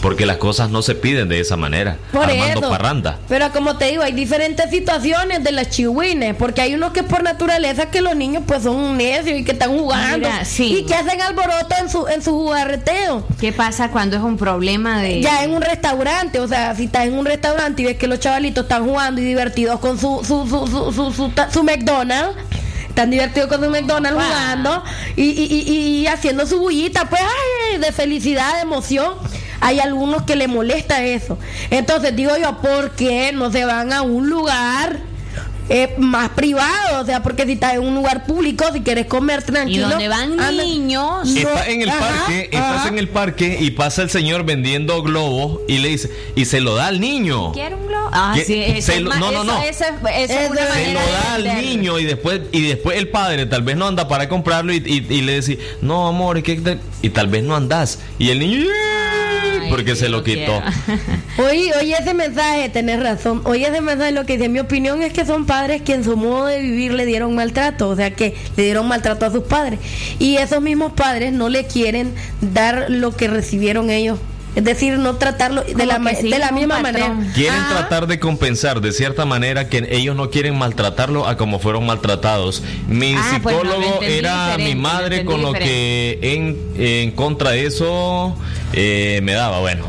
Porque 0.00 0.26
las 0.26 0.36
cosas 0.36 0.70
no 0.70 0.80
se 0.80 0.94
piden 0.94 1.28
de 1.28 1.40
esa 1.40 1.56
manera. 1.56 1.96
Por 2.12 2.22
armando 2.22 2.60
eso. 2.60 2.70
parranda. 2.70 3.18
Pero 3.28 3.50
como 3.50 3.78
te 3.78 3.86
digo, 3.86 4.04
hay 4.04 4.12
diferentes 4.12 4.70
situaciones 4.70 5.42
de 5.42 5.50
las 5.50 5.70
chihuines, 5.70 6.36
porque 6.36 6.60
hay 6.60 6.74
unos 6.74 6.92
que 6.92 7.02
por 7.02 7.24
naturaleza 7.24 7.86
que 7.90 8.00
los 8.00 8.14
niños 8.14 8.44
pues 8.46 8.62
son 8.62 8.96
necios 8.96 9.36
y 9.40 9.42
que 9.42 9.50
están 9.50 9.76
jugando 9.76 10.28
Mira, 10.28 10.44
sí. 10.44 10.72
y 10.72 10.86
que 10.86 10.94
hacen 10.94 11.20
alboroto 11.20 11.74
en 11.80 11.90
su 11.90 12.06
en 12.06 12.22
su 12.22 12.30
jugarreteo. 12.30 13.24
¿Qué 13.40 13.52
pasa 13.52 13.90
cuando 13.90 14.14
es 14.16 14.22
un 14.22 14.36
problema 14.36 15.00
de 15.02 15.20
Ya 15.20 15.42
en 15.42 15.52
un 15.52 15.62
restaurante, 15.62 16.38
o 16.38 16.46
sea, 16.46 16.76
si 16.76 16.84
estás 16.84 17.06
en 17.06 17.14
un 17.14 17.26
restaurante 17.26 17.82
y 17.82 17.86
ves 17.86 17.96
que 17.96 18.06
los 18.06 18.20
chavalitos 18.20 18.66
están 18.66 18.84
jugando 18.86 19.20
y 19.20 19.24
divertidos 19.24 19.80
con 19.80 19.98
su 19.98 20.22
su 20.24 20.46
su 20.46 20.64
su, 20.68 20.92
su, 20.92 21.12
su, 21.12 21.28
ta- 21.30 21.50
su 21.50 21.64
McDonald's, 21.64 22.36
están 22.98 23.10
divertidos 23.10 23.48
con 23.48 23.62
su 23.62 23.70
McDonald's 23.70 24.20
jugando 24.20 24.82
y, 25.14 25.22
y, 25.22 25.44
y, 25.44 26.00
y 26.00 26.06
haciendo 26.08 26.44
su 26.48 26.58
bullita, 26.58 27.08
pues 27.08 27.22
ay, 27.22 27.78
de 27.78 27.92
felicidad, 27.92 28.56
de 28.56 28.62
emoción. 28.62 29.14
Hay 29.60 29.78
algunos 29.78 30.24
que 30.24 30.34
le 30.34 30.48
molesta 30.48 31.04
eso. 31.04 31.38
Entonces 31.70 32.16
digo 32.16 32.36
yo, 32.36 32.58
¿por 32.58 32.96
qué 32.96 33.30
no 33.32 33.52
se 33.52 33.64
van 33.64 33.92
a 33.92 34.02
un 34.02 34.28
lugar 34.28 34.98
eh, 35.68 35.94
más 35.98 36.30
privado? 36.30 37.00
O 37.02 37.04
sea, 37.04 37.22
porque 37.22 37.44
si 37.44 37.52
estás 37.52 37.74
en 37.74 37.80
un 37.80 37.94
lugar 37.94 38.24
público, 38.26 38.64
si 38.72 38.80
quieres 38.80 39.06
comer 39.06 39.42
tranquilo. 39.42 39.88
donde 39.88 40.08
van 40.08 40.32
anda- 40.32 40.50
niños. 40.52 41.26
No, 41.28 41.36
Estás 41.38 41.68
en 41.68 41.82
el 41.82 41.88
ajá, 41.90 41.98
parque, 42.00 42.48
estás 42.52 42.86
en 42.86 42.98
el 42.98 43.08
parque 43.08 43.58
y 43.60 43.70
pasa 43.72 44.02
el 44.02 44.10
señor 44.10 44.44
vendiendo 44.44 45.02
globos 45.02 45.60
y 45.68 45.78
le 45.78 45.88
dice, 45.88 46.10
y 46.36 46.44
se 46.46 46.60
lo 46.60 46.74
da 46.74 46.86
al 46.88 47.00
niño. 47.00 47.52
¿Quiero 47.52 47.76
un 47.76 47.86
globo? 47.86 48.08
Ah, 48.12 48.32
¿Qué? 48.34 48.44
sí, 48.44 48.54
eso 48.62 48.86
Se 48.92 48.94
es 48.98 49.02
lo- 49.02 49.10
ma- 49.10 49.16
no, 49.18 49.30
no, 49.30 49.42
eso- 49.42 49.44
no. 49.44 49.62
Eso, 49.62 49.84
es- 49.84 50.30
eso 50.30 50.40
es 50.40 50.50
una 50.50 50.66
Se 50.74 50.92
lo 50.94 51.00
da 51.00 51.34
al 51.34 51.44
niño 51.44 51.98
y 51.98 52.04
después 52.04 52.40
y 52.52 52.62
después 52.62 52.96
el 52.96 53.08
padre 53.08 53.46
tal 53.46 53.62
vez 53.62 53.76
no 53.76 53.86
anda 53.86 54.08
para 54.08 54.28
comprarlo 54.28 54.72
y, 54.72 54.76
y- 54.78 55.06
y 55.14 55.20
le 55.22 55.36
dice, 55.36 55.58
no 55.82 56.08
amor, 56.08 56.40
te-" 56.42 56.78
y 57.02 57.10
tal 57.10 57.28
vez 57.28 57.42
no 57.44 57.54
andas. 57.54 57.98
Y 58.18 58.30
el 58.30 58.38
niño, 58.38 58.64
Porque 59.68 59.96
se 59.96 60.08
lo 60.08 60.22
quitó. 60.22 60.62
Oye, 61.38 61.72
oye 61.80 61.94
ese 61.98 62.14
mensaje, 62.14 62.68
tenés 62.68 63.00
razón. 63.00 63.42
Oye 63.44 63.68
ese 63.68 63.80
mensaje, 63.80 64.12
lo 64.12 64.26
que 64.26 64.36
dice 64.36 64.48
mi 64.48 64.58
opinión 64.58 65.02
es 65.02 65.12
que 65.12 65.24
son 65.24 65.46
padres 65.46 65.82
que 65.82 65.94
en 65.94 66.02
su 66.02 66.16
modo 66.16 66.46
de 66.46 66.60
vivir 66.60 66.92
le 66.92 67.06
dieron 67.06 67.34
maltrato, 67.34 67.88
o 67.88 67.96
sea 67.96 68.10
que 68.10 68.34
le 68.56 68.64
dieron 68.64 68.88
maltrato 68.88 69.24
a 69.24 69.30
sus 69.30 69.44
padres. 69.44 69.78
Y 70.18 70.36
esos 70.36 70.60
mismos 70.60 70.92
padres 70.92 71.32
no 71.32 71.48
le 71.48 71.66
quieren 71.66 72.12
dar 72.40 72.86
lo 72.88 73.16
que 73.16 73.28
recibieron 73.28 73.90
ellos. 73.90 74.18
Es 74.56 74.64
decir, 74.64 74.98
no 74.98 75.16
tratarlo 75.16 75.62
de 75.62 75.86
la, 75.86 76.00
sí, 76.18 76.28
de 76.30 76.38
la 76.38 76.50
misma 76.50 76.82
patrón. 76.82 77.18
manera. 77.18 77.32
Quieren 77.34 77.68
tratar 77.68 78.06
de 78.08 78.18
compensar 78.18 78.80
de 78.80 78.90
cierta 78.92 79.24
manera 79.24 79.68
que 79.68 79.86
ellos 79.90 80.16
no 80.16 80.30
quieren 80.30 80.56
maltratarlo 80.58 81.28
a 81.28 81.36
como 81.36 81.58
fueron 81.60 81.86
maltratados. 81.86 82.62
Mi 82.88 83.14
Ah, 83.14 83.38
pues 83.42 83.54
psicólogo 83.56 84.02
era 84.02 84.56
mi 84.58 84.74
madre 84.74 85.24
con 85.24 85.42
lo 85.42 85.52
que 85.52 86.18
en, 86.22 86.56
en 86.76 87.10
contra 87.12 87.50
de 87.50 87.66
eso 87.66 88.36
eh, 88.72 89.20
me 89.22 89.32
daba. 89.32 89.60
Bueno, 89.60 89.84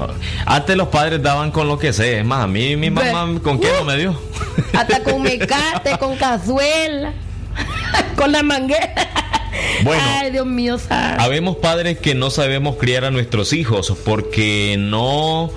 antes 0.45 0.75
los 0.77 0.89
padres 0.89 1.23
daban 1.23 1.49
con 1.51 1.67
lo 1.67 1.79
que 1.79 1.91
sé. 1.91 2.19
Es 2.19 2.25
más, 2.25 2.43
a 2.43 2.47
mí 2.47 2.75
mi 2.75 2.91
mamá 2.91 3.39
con 3.41 3.59
qué 3.59 3.71
no 3.77 3.85
me 3.85 3.97
dio. 3.97 4.21
Hasta 4.73 5.01
con 5.03 5.21
mecate, 5.23 5.97
con 5.97 6.15
cazuela, 6.15 7.13
con 8.15 8.31
la 8.31 8.43
manguera. 8.43 8.93
Bueno. 9.83 10.03
Ay, 10.05 10.31
Dios 10.31 10.45
mío. 10.45 10.77
Habemos 10.89 11.57
padres 11.57 11.97
que 11.99 12.15
no 12.15 12.29
sabemos 12.29 12.75
criar 12.77 13.05
a 13.05 13.11
nuestros 13.11 13.53
hijos 13.53 13.93
porque 14.05 14.75
no, 14.77 15.51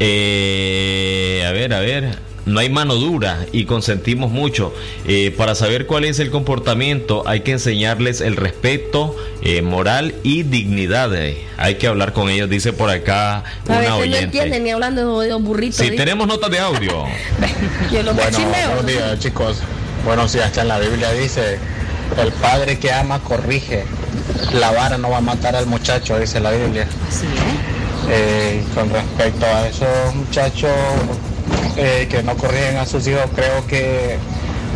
eh, 0.00 1.44
a 1.46 1.52
ver, 1.52 1.72
a 1.74 1.80
ver, 1.80 2.18
no 2.44 2.58
hay 2.58 2.68
mano 2.68 2.96
dura 2.96 3.46
y 3.52 3.64
consentimos 3.66 4.30
mucho. 4.30 4.74
Eh, 5.06 5.32
para 5.36 5.54
saber 5.54 5.86
cuál 5.86 6.04
es 6.04 6.18
el 6.18 6.30
comportamiento 6.30 7.22
hay 7.26 7.40
que 7.40 7.52
enseñarles 7.52 8.20
el 8.20 8.36
respeto 8.36 9.14
eh, 9.42 9.62
moral 9.62 10.14
y 10.24 10.42
dignidad. 10.42 11.14
eh. 11.14 11.44
Hay 11.56 11.76
que 11.76 11.86
hablar 11.86 12.12
con 12.12 12.28
ellos, 12.30 12.50
dice 12.50 12.72
por 12.72 12.90
acá 12.90 13.38
A 13.38 13.44
una 13.66 13.76
veces 13.78 13.90
no 13.90 13.96
oyente. 13.98 14.22
entienden 14.24 14.64
ni 14.64 14.70
hablando 14.70 15.20
de 15.20 15.32
burritos. 15.34 15.76
Si 15.76 15.94
tenemos 15.96 16.26
notas 16.26 16.50
de 16.50 16.58
audio. 16.58 17.04
Yo 17.92 18.02
lo 18.02 18.12
Bueno, 18.14 18.38
buenos 18.40 18.86
días 18.86 19.18
chicos. 19.20 19.58
Bueno, 20.04 20.26
si 20.26 20.40
hasta 20.40 20.62
en 20.62 20.68
la 20.68 20.80
Biblia 20.80 21.12
dice, 21.12 21.58
el 22.18 22.32
padre 22.32 22.78
que 22.78 22.92
ama 22.92 23.20
corrige. 23.20 23.84
La 24.52 24.70
vara 24.70 24.98
no 24.98 25.10
va 25.10 25.18
a 25.18 25.22
matar 25.22 25.56
al 25.56 25.66
muchacho, 25.66 26.18
dice 26.18 26.40
la 26.40 26.50
Biblia. 26.50 26.86
Así 27.08 27.26
Eh, 28.08 28.64
con 28.74 28.90
respecto 28.90 29.46
a 29.46 29.68
esos 29.68 30.14
muchachos 30.14 30.70
eh, 31.76 32.08
que 32.10 32.22
no 32.22 32.36
corrigen 32.36 32.76
a 32.76 32.86
sus 32.86 33.06
hijos, 33.06 33.22
creo 33.34 33.66
que 33.66 34.18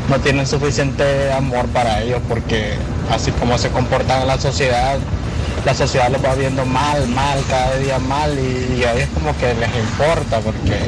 no 0.08 0.20
tienen 0.20 0.46
suficiente 0.46 1.32
amor 1.32 1.66
para 1.66 2.02
ellos 2.02 2.20
porque 2.28 2.74
así 3.10 3.32
como 3.32 3.58
se 3.58 3.70
comportan 3.70 4.22
en 4.22 4.28
la 4.28 4.38
sociedad, 4.38 4.96
la 5.64 5.74
sociedad 5.74 6.08
los 6.10 6.24
va 6.24 6.34
viendo 6.34 6.64
mal, 6.64 7.08
mal, 7.08 7.42
cada 7.50 7.76
día 7.78 7.98
mal 7.98 8.38
y, 8.38 8.78
y 8.80 8.84
a 8.84 8.94
ellos 8.94 9.08
como 9.14 9.36
que 9.36 9.54
les 9.54 9.74
importa 9.76 10.40
porque... 10.40 10.78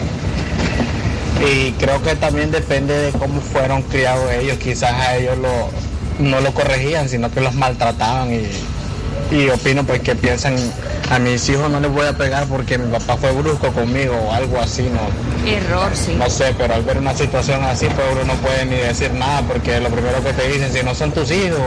Y 1.41 1.73
creo 1.73 2.03
que 2.03 2.17
también 2.17 2.51
depende 2.51 2.95
de 2.95 3.13
cómo 3.13 3.41
fueron 3.41 3.83
criados 3.83 4.29
ellos, 4.33 4.59
quizás 4.59 4.93
a 4.93 5.17
ellos 5.17 5.39
lo, 5.39 5.71
no 6.19 6.41
lo 6.41 6.53
corregían, 6.53 7.09
sino 7.09 7.31
que 7.31 7.41
los 7.41 7.55
maltrataban 7.55 8.33
y, 8.33 8.49
y 9.31 9.49
opino 9.49 9.85
pues 9.85 10.01
que 10.01 10.15
piensan 10.15 10.57
a 11.11 11.19
mis 11.19 11.49
hijos 11.49 11.71
no 11.71 11.81
les 11.81 11.91
voy 11.91 12.07
a 12.07 12.13
pegar 12.13 12.47
porque 12.47 12.77
mi 12.77 12.91
papá 12.91 13.17
fue 13.17 13.33
brusco 13.33 13.73
conmigo 13.73 14.15
o 14.15 14.33
algo 14.33 14.61
así, 14.61 14.83
no, 14.83 15.51
Error, 15.51 15.91
sí. 15.95 16.15
no 16.19 16.29
sé, 16.29 16.55
pero 16.57 16.75
al 16.75 16.83
ver 16.83 16.99
una 16.99 17.15
situación 17.15 17.65
así 17.65 17.87
pues 17.87 18.07
uno 18.13 18.25
no 18.25 18.35
puede 18.35 18.67
ni 18.67 18.77
decir 18.77 19.13
nada 19.13 19.43
porque 19.43 19.81
lo 19.81 19.89
primero 19.89 20.23
que 20.23 20.33
te 20.33 20.49
dicen, 20.49 20.73
si 20.73 20.83
no 20.85 20.95
son 20.95 21.13
tus 21.13 21.31
hijos, 21.31 21.61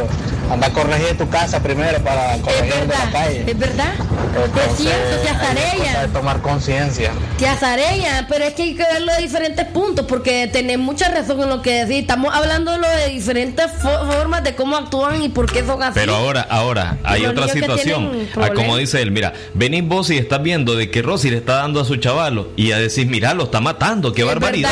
anda 0.52 0.68
a 0.68 0.70
corregir 0.72 1.18
tu 1.18 1.30
casa 1.30 1.62
primero 1.62 1.99
para 2.04 2.38
corregir 2.38 2.74
el 2.82 2.88
de 2.88 2.93
la 2.95 3.12
calle. 3.12 3.43
Es 3.47 3.58
verdad. 3.58 3.93
es 3.95 4.78
cierto, 4.78 5.18
te 5.24 5.30
azarella. 5.30 6.02
de 6.02 6.08
tomar 6.10 6.41
conciencia. 6.41 7.12
Te 7.38 7.47
azarella, 7.47 8.26
pero 8.30 8.45
es 8.45 8.54
que 8.54 8.64
hay 8.64 8.76
que 8.76 8.84
verlo 8.84 9.14
de 9.14 9.22
diferentes 9.22 9.66
puntos, 9.68 10.06
porque 10.08 10.49
tenés 10.52 10.78
mucha 10.80 11.10
razón 11.10 11.41
en 11.41 11.49
lo 11.49 11.62
que 11.62 11.86
decís. 11.86 12.02
Estamos 12.02 12.34
hablando 12.34 12.72
de 12.74 12.78
lo 12.80 12.88
de 12.89 13.08
diferentes 13.10 13.66
fo- 13.82 14.12
formas 14.12 14.43
de 14.43 14.56
cómo 14.56 14.76
actúan 14.78 15.22
y 15.24 15.30
por 15.30 15.52
qué 15.52 15.66
son 15.66 15.82
así. 15.84 15.93
Pero 15.95 16.16
ahora, 16.16 16.45
ahora, 16.49 16.97
hay 17.04 17.26
otra 17.26 17.47
situación. 17.47 18.28
Ah, 18.41 18.49
como 18.54 18.78
dice 18.78 19.02
él, 19.02 19.12
mira, 19.12 19.34
venís 19.54 19.88
vos 19.88 20.10
y 20.10 20.18
estás 20.18 20.41
viendo 20.41 20.76
de 20.76 20.89
que 20.91 21.02
Rosy 21.02 21.30
le 21.30 21.38
está 21.38 21.56
dando 21.56 21.82
a 21.82 21.86
su 21.86 21.95
chavalo 21.97 22.49
y 22.56 22.72
a 22.72 22.78
decir, 22.80 23.08
mira, 23.08 23.34
lo 23.34 23.43
está 23.45 23.62
matando, 23.62 24.14
qué 24.14 24.24
barbaridad. 24.24 24.70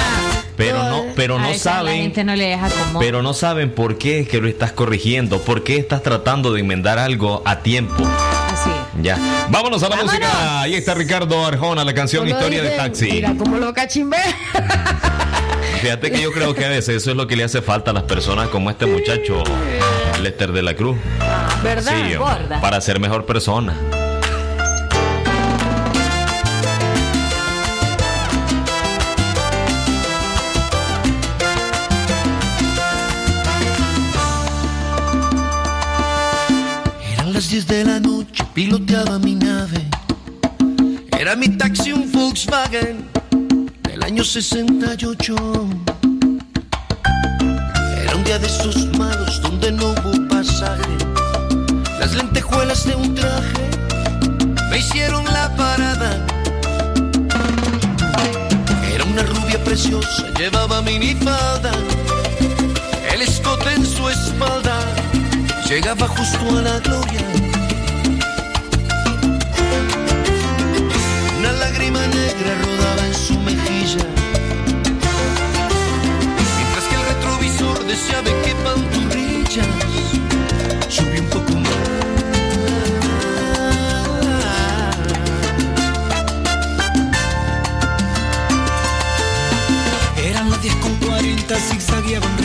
Pero 0.59 0.83
no, 0.83 1.05
pero 1.15 1.39
no 1.39 1.47
La 1.49 1.57
saben, 1.57 2.01
gente 2.01 2.23
no 2.25 2.35
le 2.35 2.47
deja 2.49 2.67
como. 2.69 2.99
pero 2.99 3.21
no 3.23 3.33
saben 3.33 3.71
por 3.71 3.97
qué 3.97 4.19
es 4.19 4.27
que 4.27 4.41
lo 4.41 4.47
estás 4.49 4.73
corrigiendo, 4.73 5.39
por 5.39 5.63
qué 5.63 5.77
estás 5.77 6.03
tratando 6.03 6.51
de 6.51 6.59
enmendar 6.59 6.99
algo 6.99 7.41
a 7.45 7.59
tiempo. 7.59 8.03
Así. 8.51 8.69
Ya. 9.01 9.17
Vámonos 9.49 9.81
a 9.83 9.89
la 9.89 9.95
música. 9.95 10.61
Ahí 10.61 10.75
está 10.75 10.93
Ricardo 10.95 11.45
Arjona, 11.45 11.85
la 11.85 11.93
canción 11.93 12.27
Historia 12.27 12.61
de 12.61 12.71
Taxi. 12.71 13.09
Mira 13.09 13.33
cómo 13.37 13.57
lo 13.57 13.73
cachimbe. 13.73 14.17
Fíjate 15.81 16.11
que 16.11 16.21
yo 16.21 16.33
creo 16.33 16.53
que 16.53 16.65
a 16.65 16.69
veces 16.69 16.97
eso 16.97 17.11
es 17.11 17.15
lo 17.15 17.25
que 17.25 17.37
le 17.37 17.45
hace 17.45 17.61
falta 17.61 17.91
a 17.91 17.93
las 17.93 18.03
personas 18.03 18.49
como 18.49 18.69
este 18.69 18.85
muchacho, 18.85 19.41
Lester 20.21 20.51
de 20.51 20.61
la 20.61 20.75
Cruz. 20.75 20.97
¿Verdad? 21.63 21.93
Sí, 22.05 22.15
para 22.61 22.81
ser 22.81 22.99
mejor 22.99 23.25
persona. 23.25 23.77
Las 37.39 37.49
10 37.51 37.67
de 37.67 37.85
la 37.85 37.99
noche, 38.01 38.43
piloteaba 38.53 39.17
mi 39.17 39.33
nave. 39.33 39.79
Era 41.17 41.37
mi 41.37 41.47
taxi 41.47 41.93
un 41.93 42.11
Volkswagen 42.11 43.09
del 43.83 44.03
año 44.03 44.25
68. 44.25 45.35
Era 48.03 48.15
un 48.17 48.23
día 48.25 48.39
de 48.39 48.45
esos 48.45 48.75
malos 48.97 49.41
donde 49.41 49.71
no 49.71 49.91
hubo 49.91 50.27
pasaje. 50.27 50.97
Las 51.97 52.13
lentejuelas 52.13 52.85
de 52.85 52.95
un 52.95 53.15
traje 53.15 53.63
me 54.69 54.79
hicieron 54.79 55.23
la 55.23 55.47
parada. 55.55 56.11
Era 58.93 59.05
una 59.05 59.23
rubia 59.23 59.63
preciosa, 59.63 60.25
llevaba 60.37 60.81
minifalda, 60.81 61.71
el 63.13 63.21
escote 63.21 63.75
en 63.75 63.85
su 63.85 64.09
espalda 64.09 64.58
llegaba 65.69 66.07
justo 66.07 66.49
a 66.57 66.61
la 66.63 66.79
gloria. 66.79 67.21
Una 71.37 71.51
lágrima 71.51 72.07
negra 72.07 72.55
rodaba 72.63 73.05
en 73.05 73.13
su 73.13 73.39
mejilla, 73.39 74.03
mientras 76.57 76.85
que 76.89 76.95
el 76.95 77.05
retrovisor 77.13 77.85
deseaba 77.85 78.31
que 78.43 78.55
pantorrillas 78.63 79.67
subió 80.87 81.21
un 81.21 81.29
poco 81.29 81.53
más. 81.53 81.69
Eran 90.17 90.49
las 90.49 90.61
10 90.63 90.75
con 90.77 90.95
40, 90.95 91.55
zigzagueaba 91.55 92.38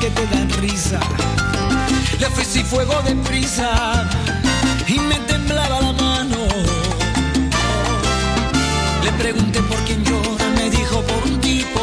que 0.00 0.10
te 0.10 0.26
dan 0.26 0.48
risa. 0.60 1.00
Le 2.18 2.26
ofrecí 2.26 2.62
fuego 2.62 3.00
de 3.02 3.14
prisa 3.16 4.08
y 4.86 4.98
me 4.98 5.16
temblaba 5.26 5.80
la 5.80 5.92
mano. 5.92 6.38
Le 9.04 9.12
pregunté 9.12 9.60
por 9.62 9.78
quién 9.84 10.04
llora, 10.04 10.46
me 10.56 10.70
dijo 10.70 11.02
por 11.02 11.22
un 11.24 11.40
tipo 11.40 11.81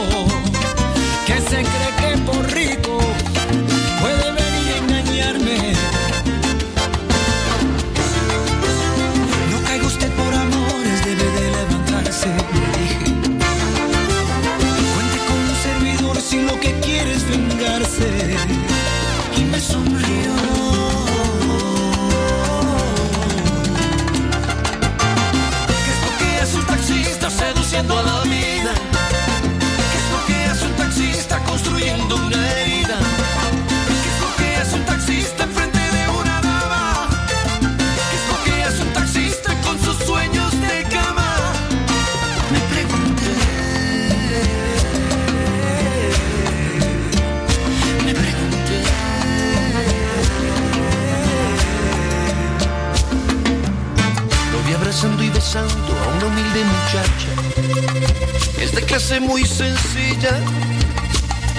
clase 58.89 59.19
muy 59.19 59.45
sencilla, 59.45 60.39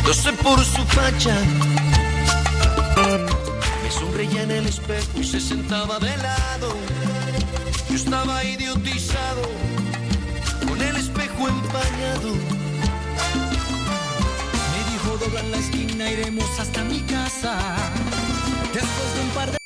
lo 0.05 0.13
sé 0.13 0.33
por 0.33 0.59
su 0.65 0.85
facha. 0.87 1.37
Me 3.85 3.91
sonreía 3.91 4.43
en 4.43 4.51
el 4.51 4.67
espejo 4.67 5.07
y 5.15 5.23
se 5.25 5.41
sentaba 5.41 6.01
de 6.01 6.17
lado. 6.17 6.75
Yo 7.89 7.95
estaba 7.95 8.43
idiotizado, 8.43 9.43
con 10.67 10.83
el 10.83 10.97
espejo 10.97 11.49
empañado. 11.49 12.33
Me 14.73 14.81
dijo 14.91 15.17
dobla 15.19 15.41
en 15.41 15.51
la 15.53 15.59
esquina, 15.59 16.11
iremos 16.11 16.59
hasta 16.59 16.83
mi 16.83 16.99
casa. 17.03 17.57
Después 18.75 19.15
de 19.15 19.21
un 19.21 19.31
par 19.37 19.51
de 19.53 19.60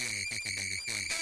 Feliz 0.00 0.28
día, 0.86 1.20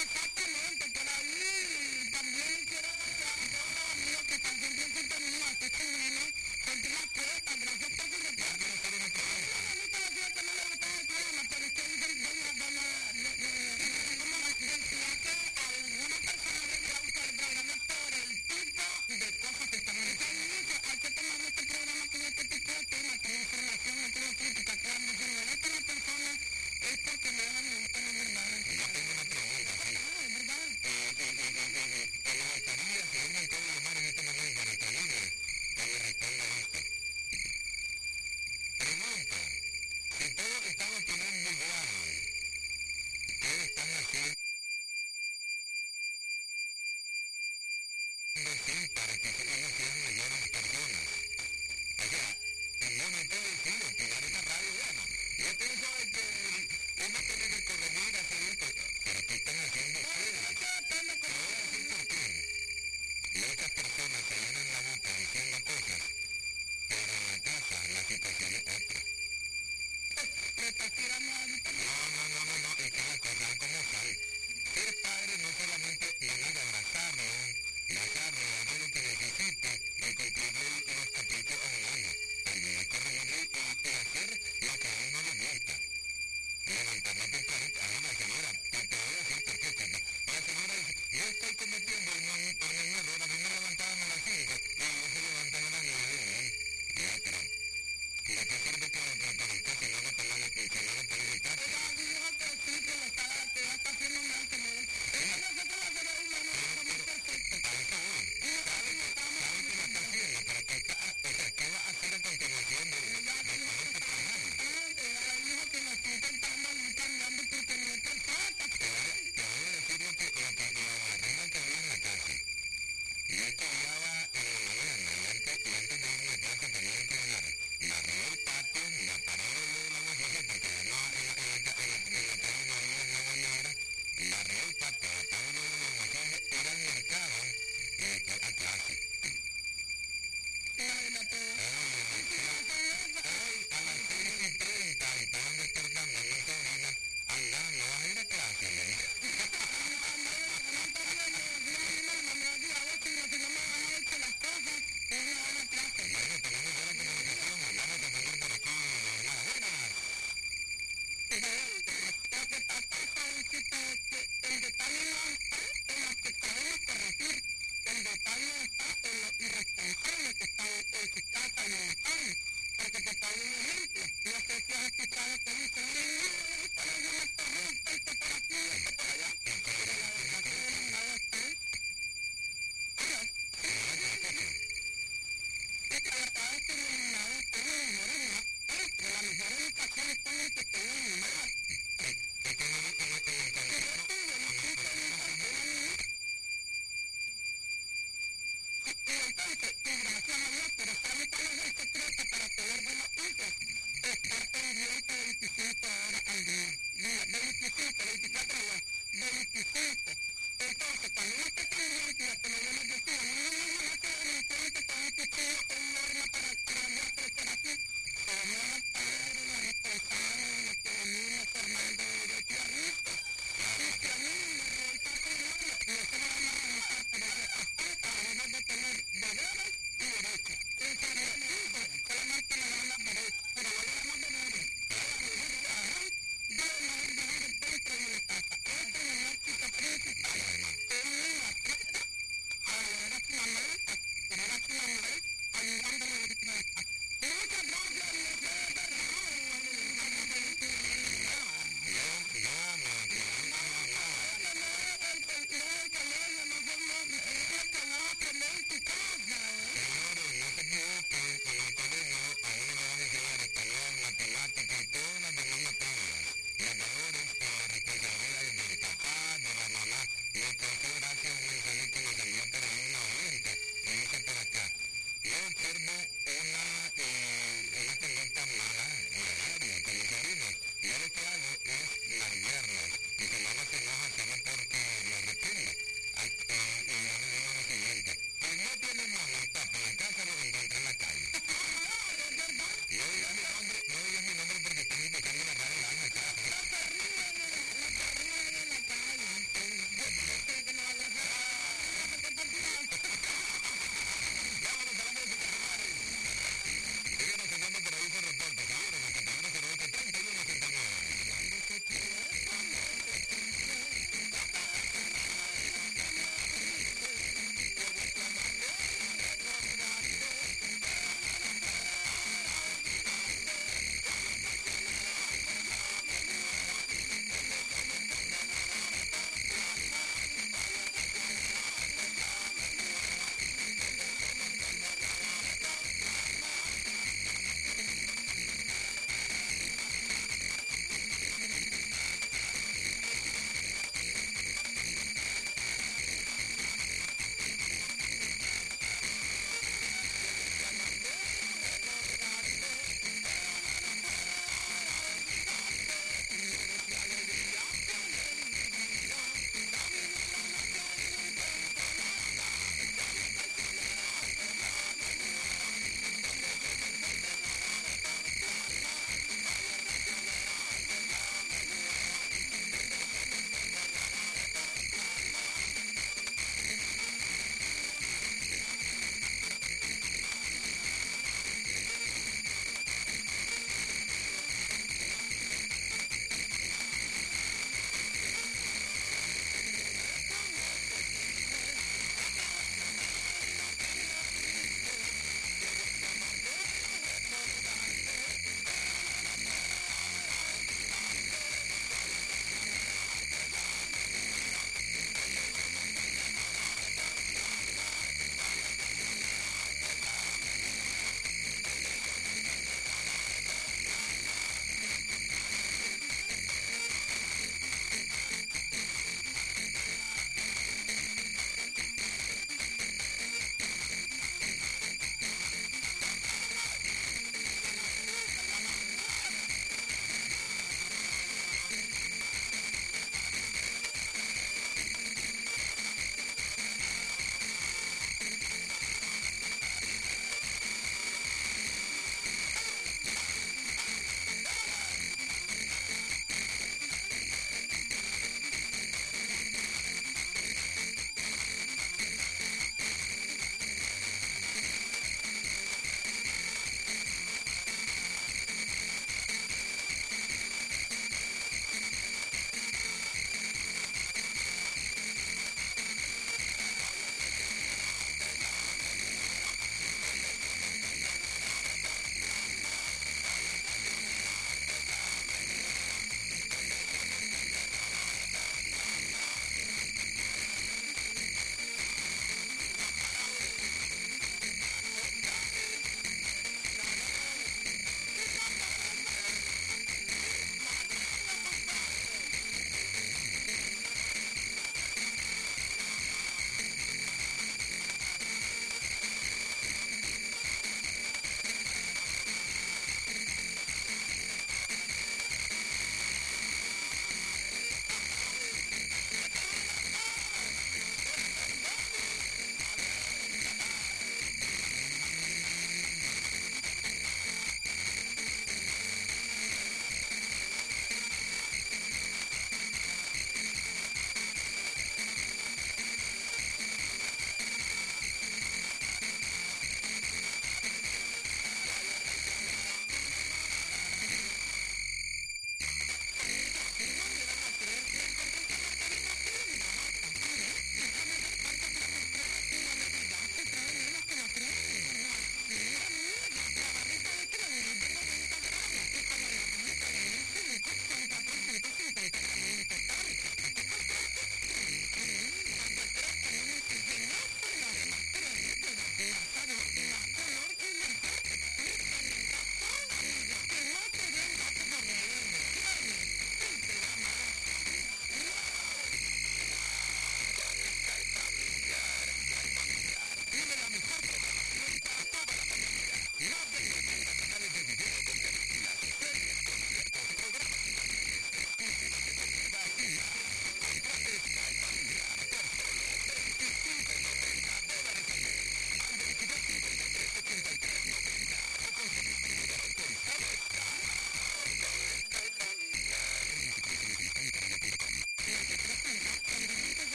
secreto 201.99 202.31
para 202.31 202.49
tener 202.49 202.85
buenos 202.85 203.11
hijos? 203.17 203.68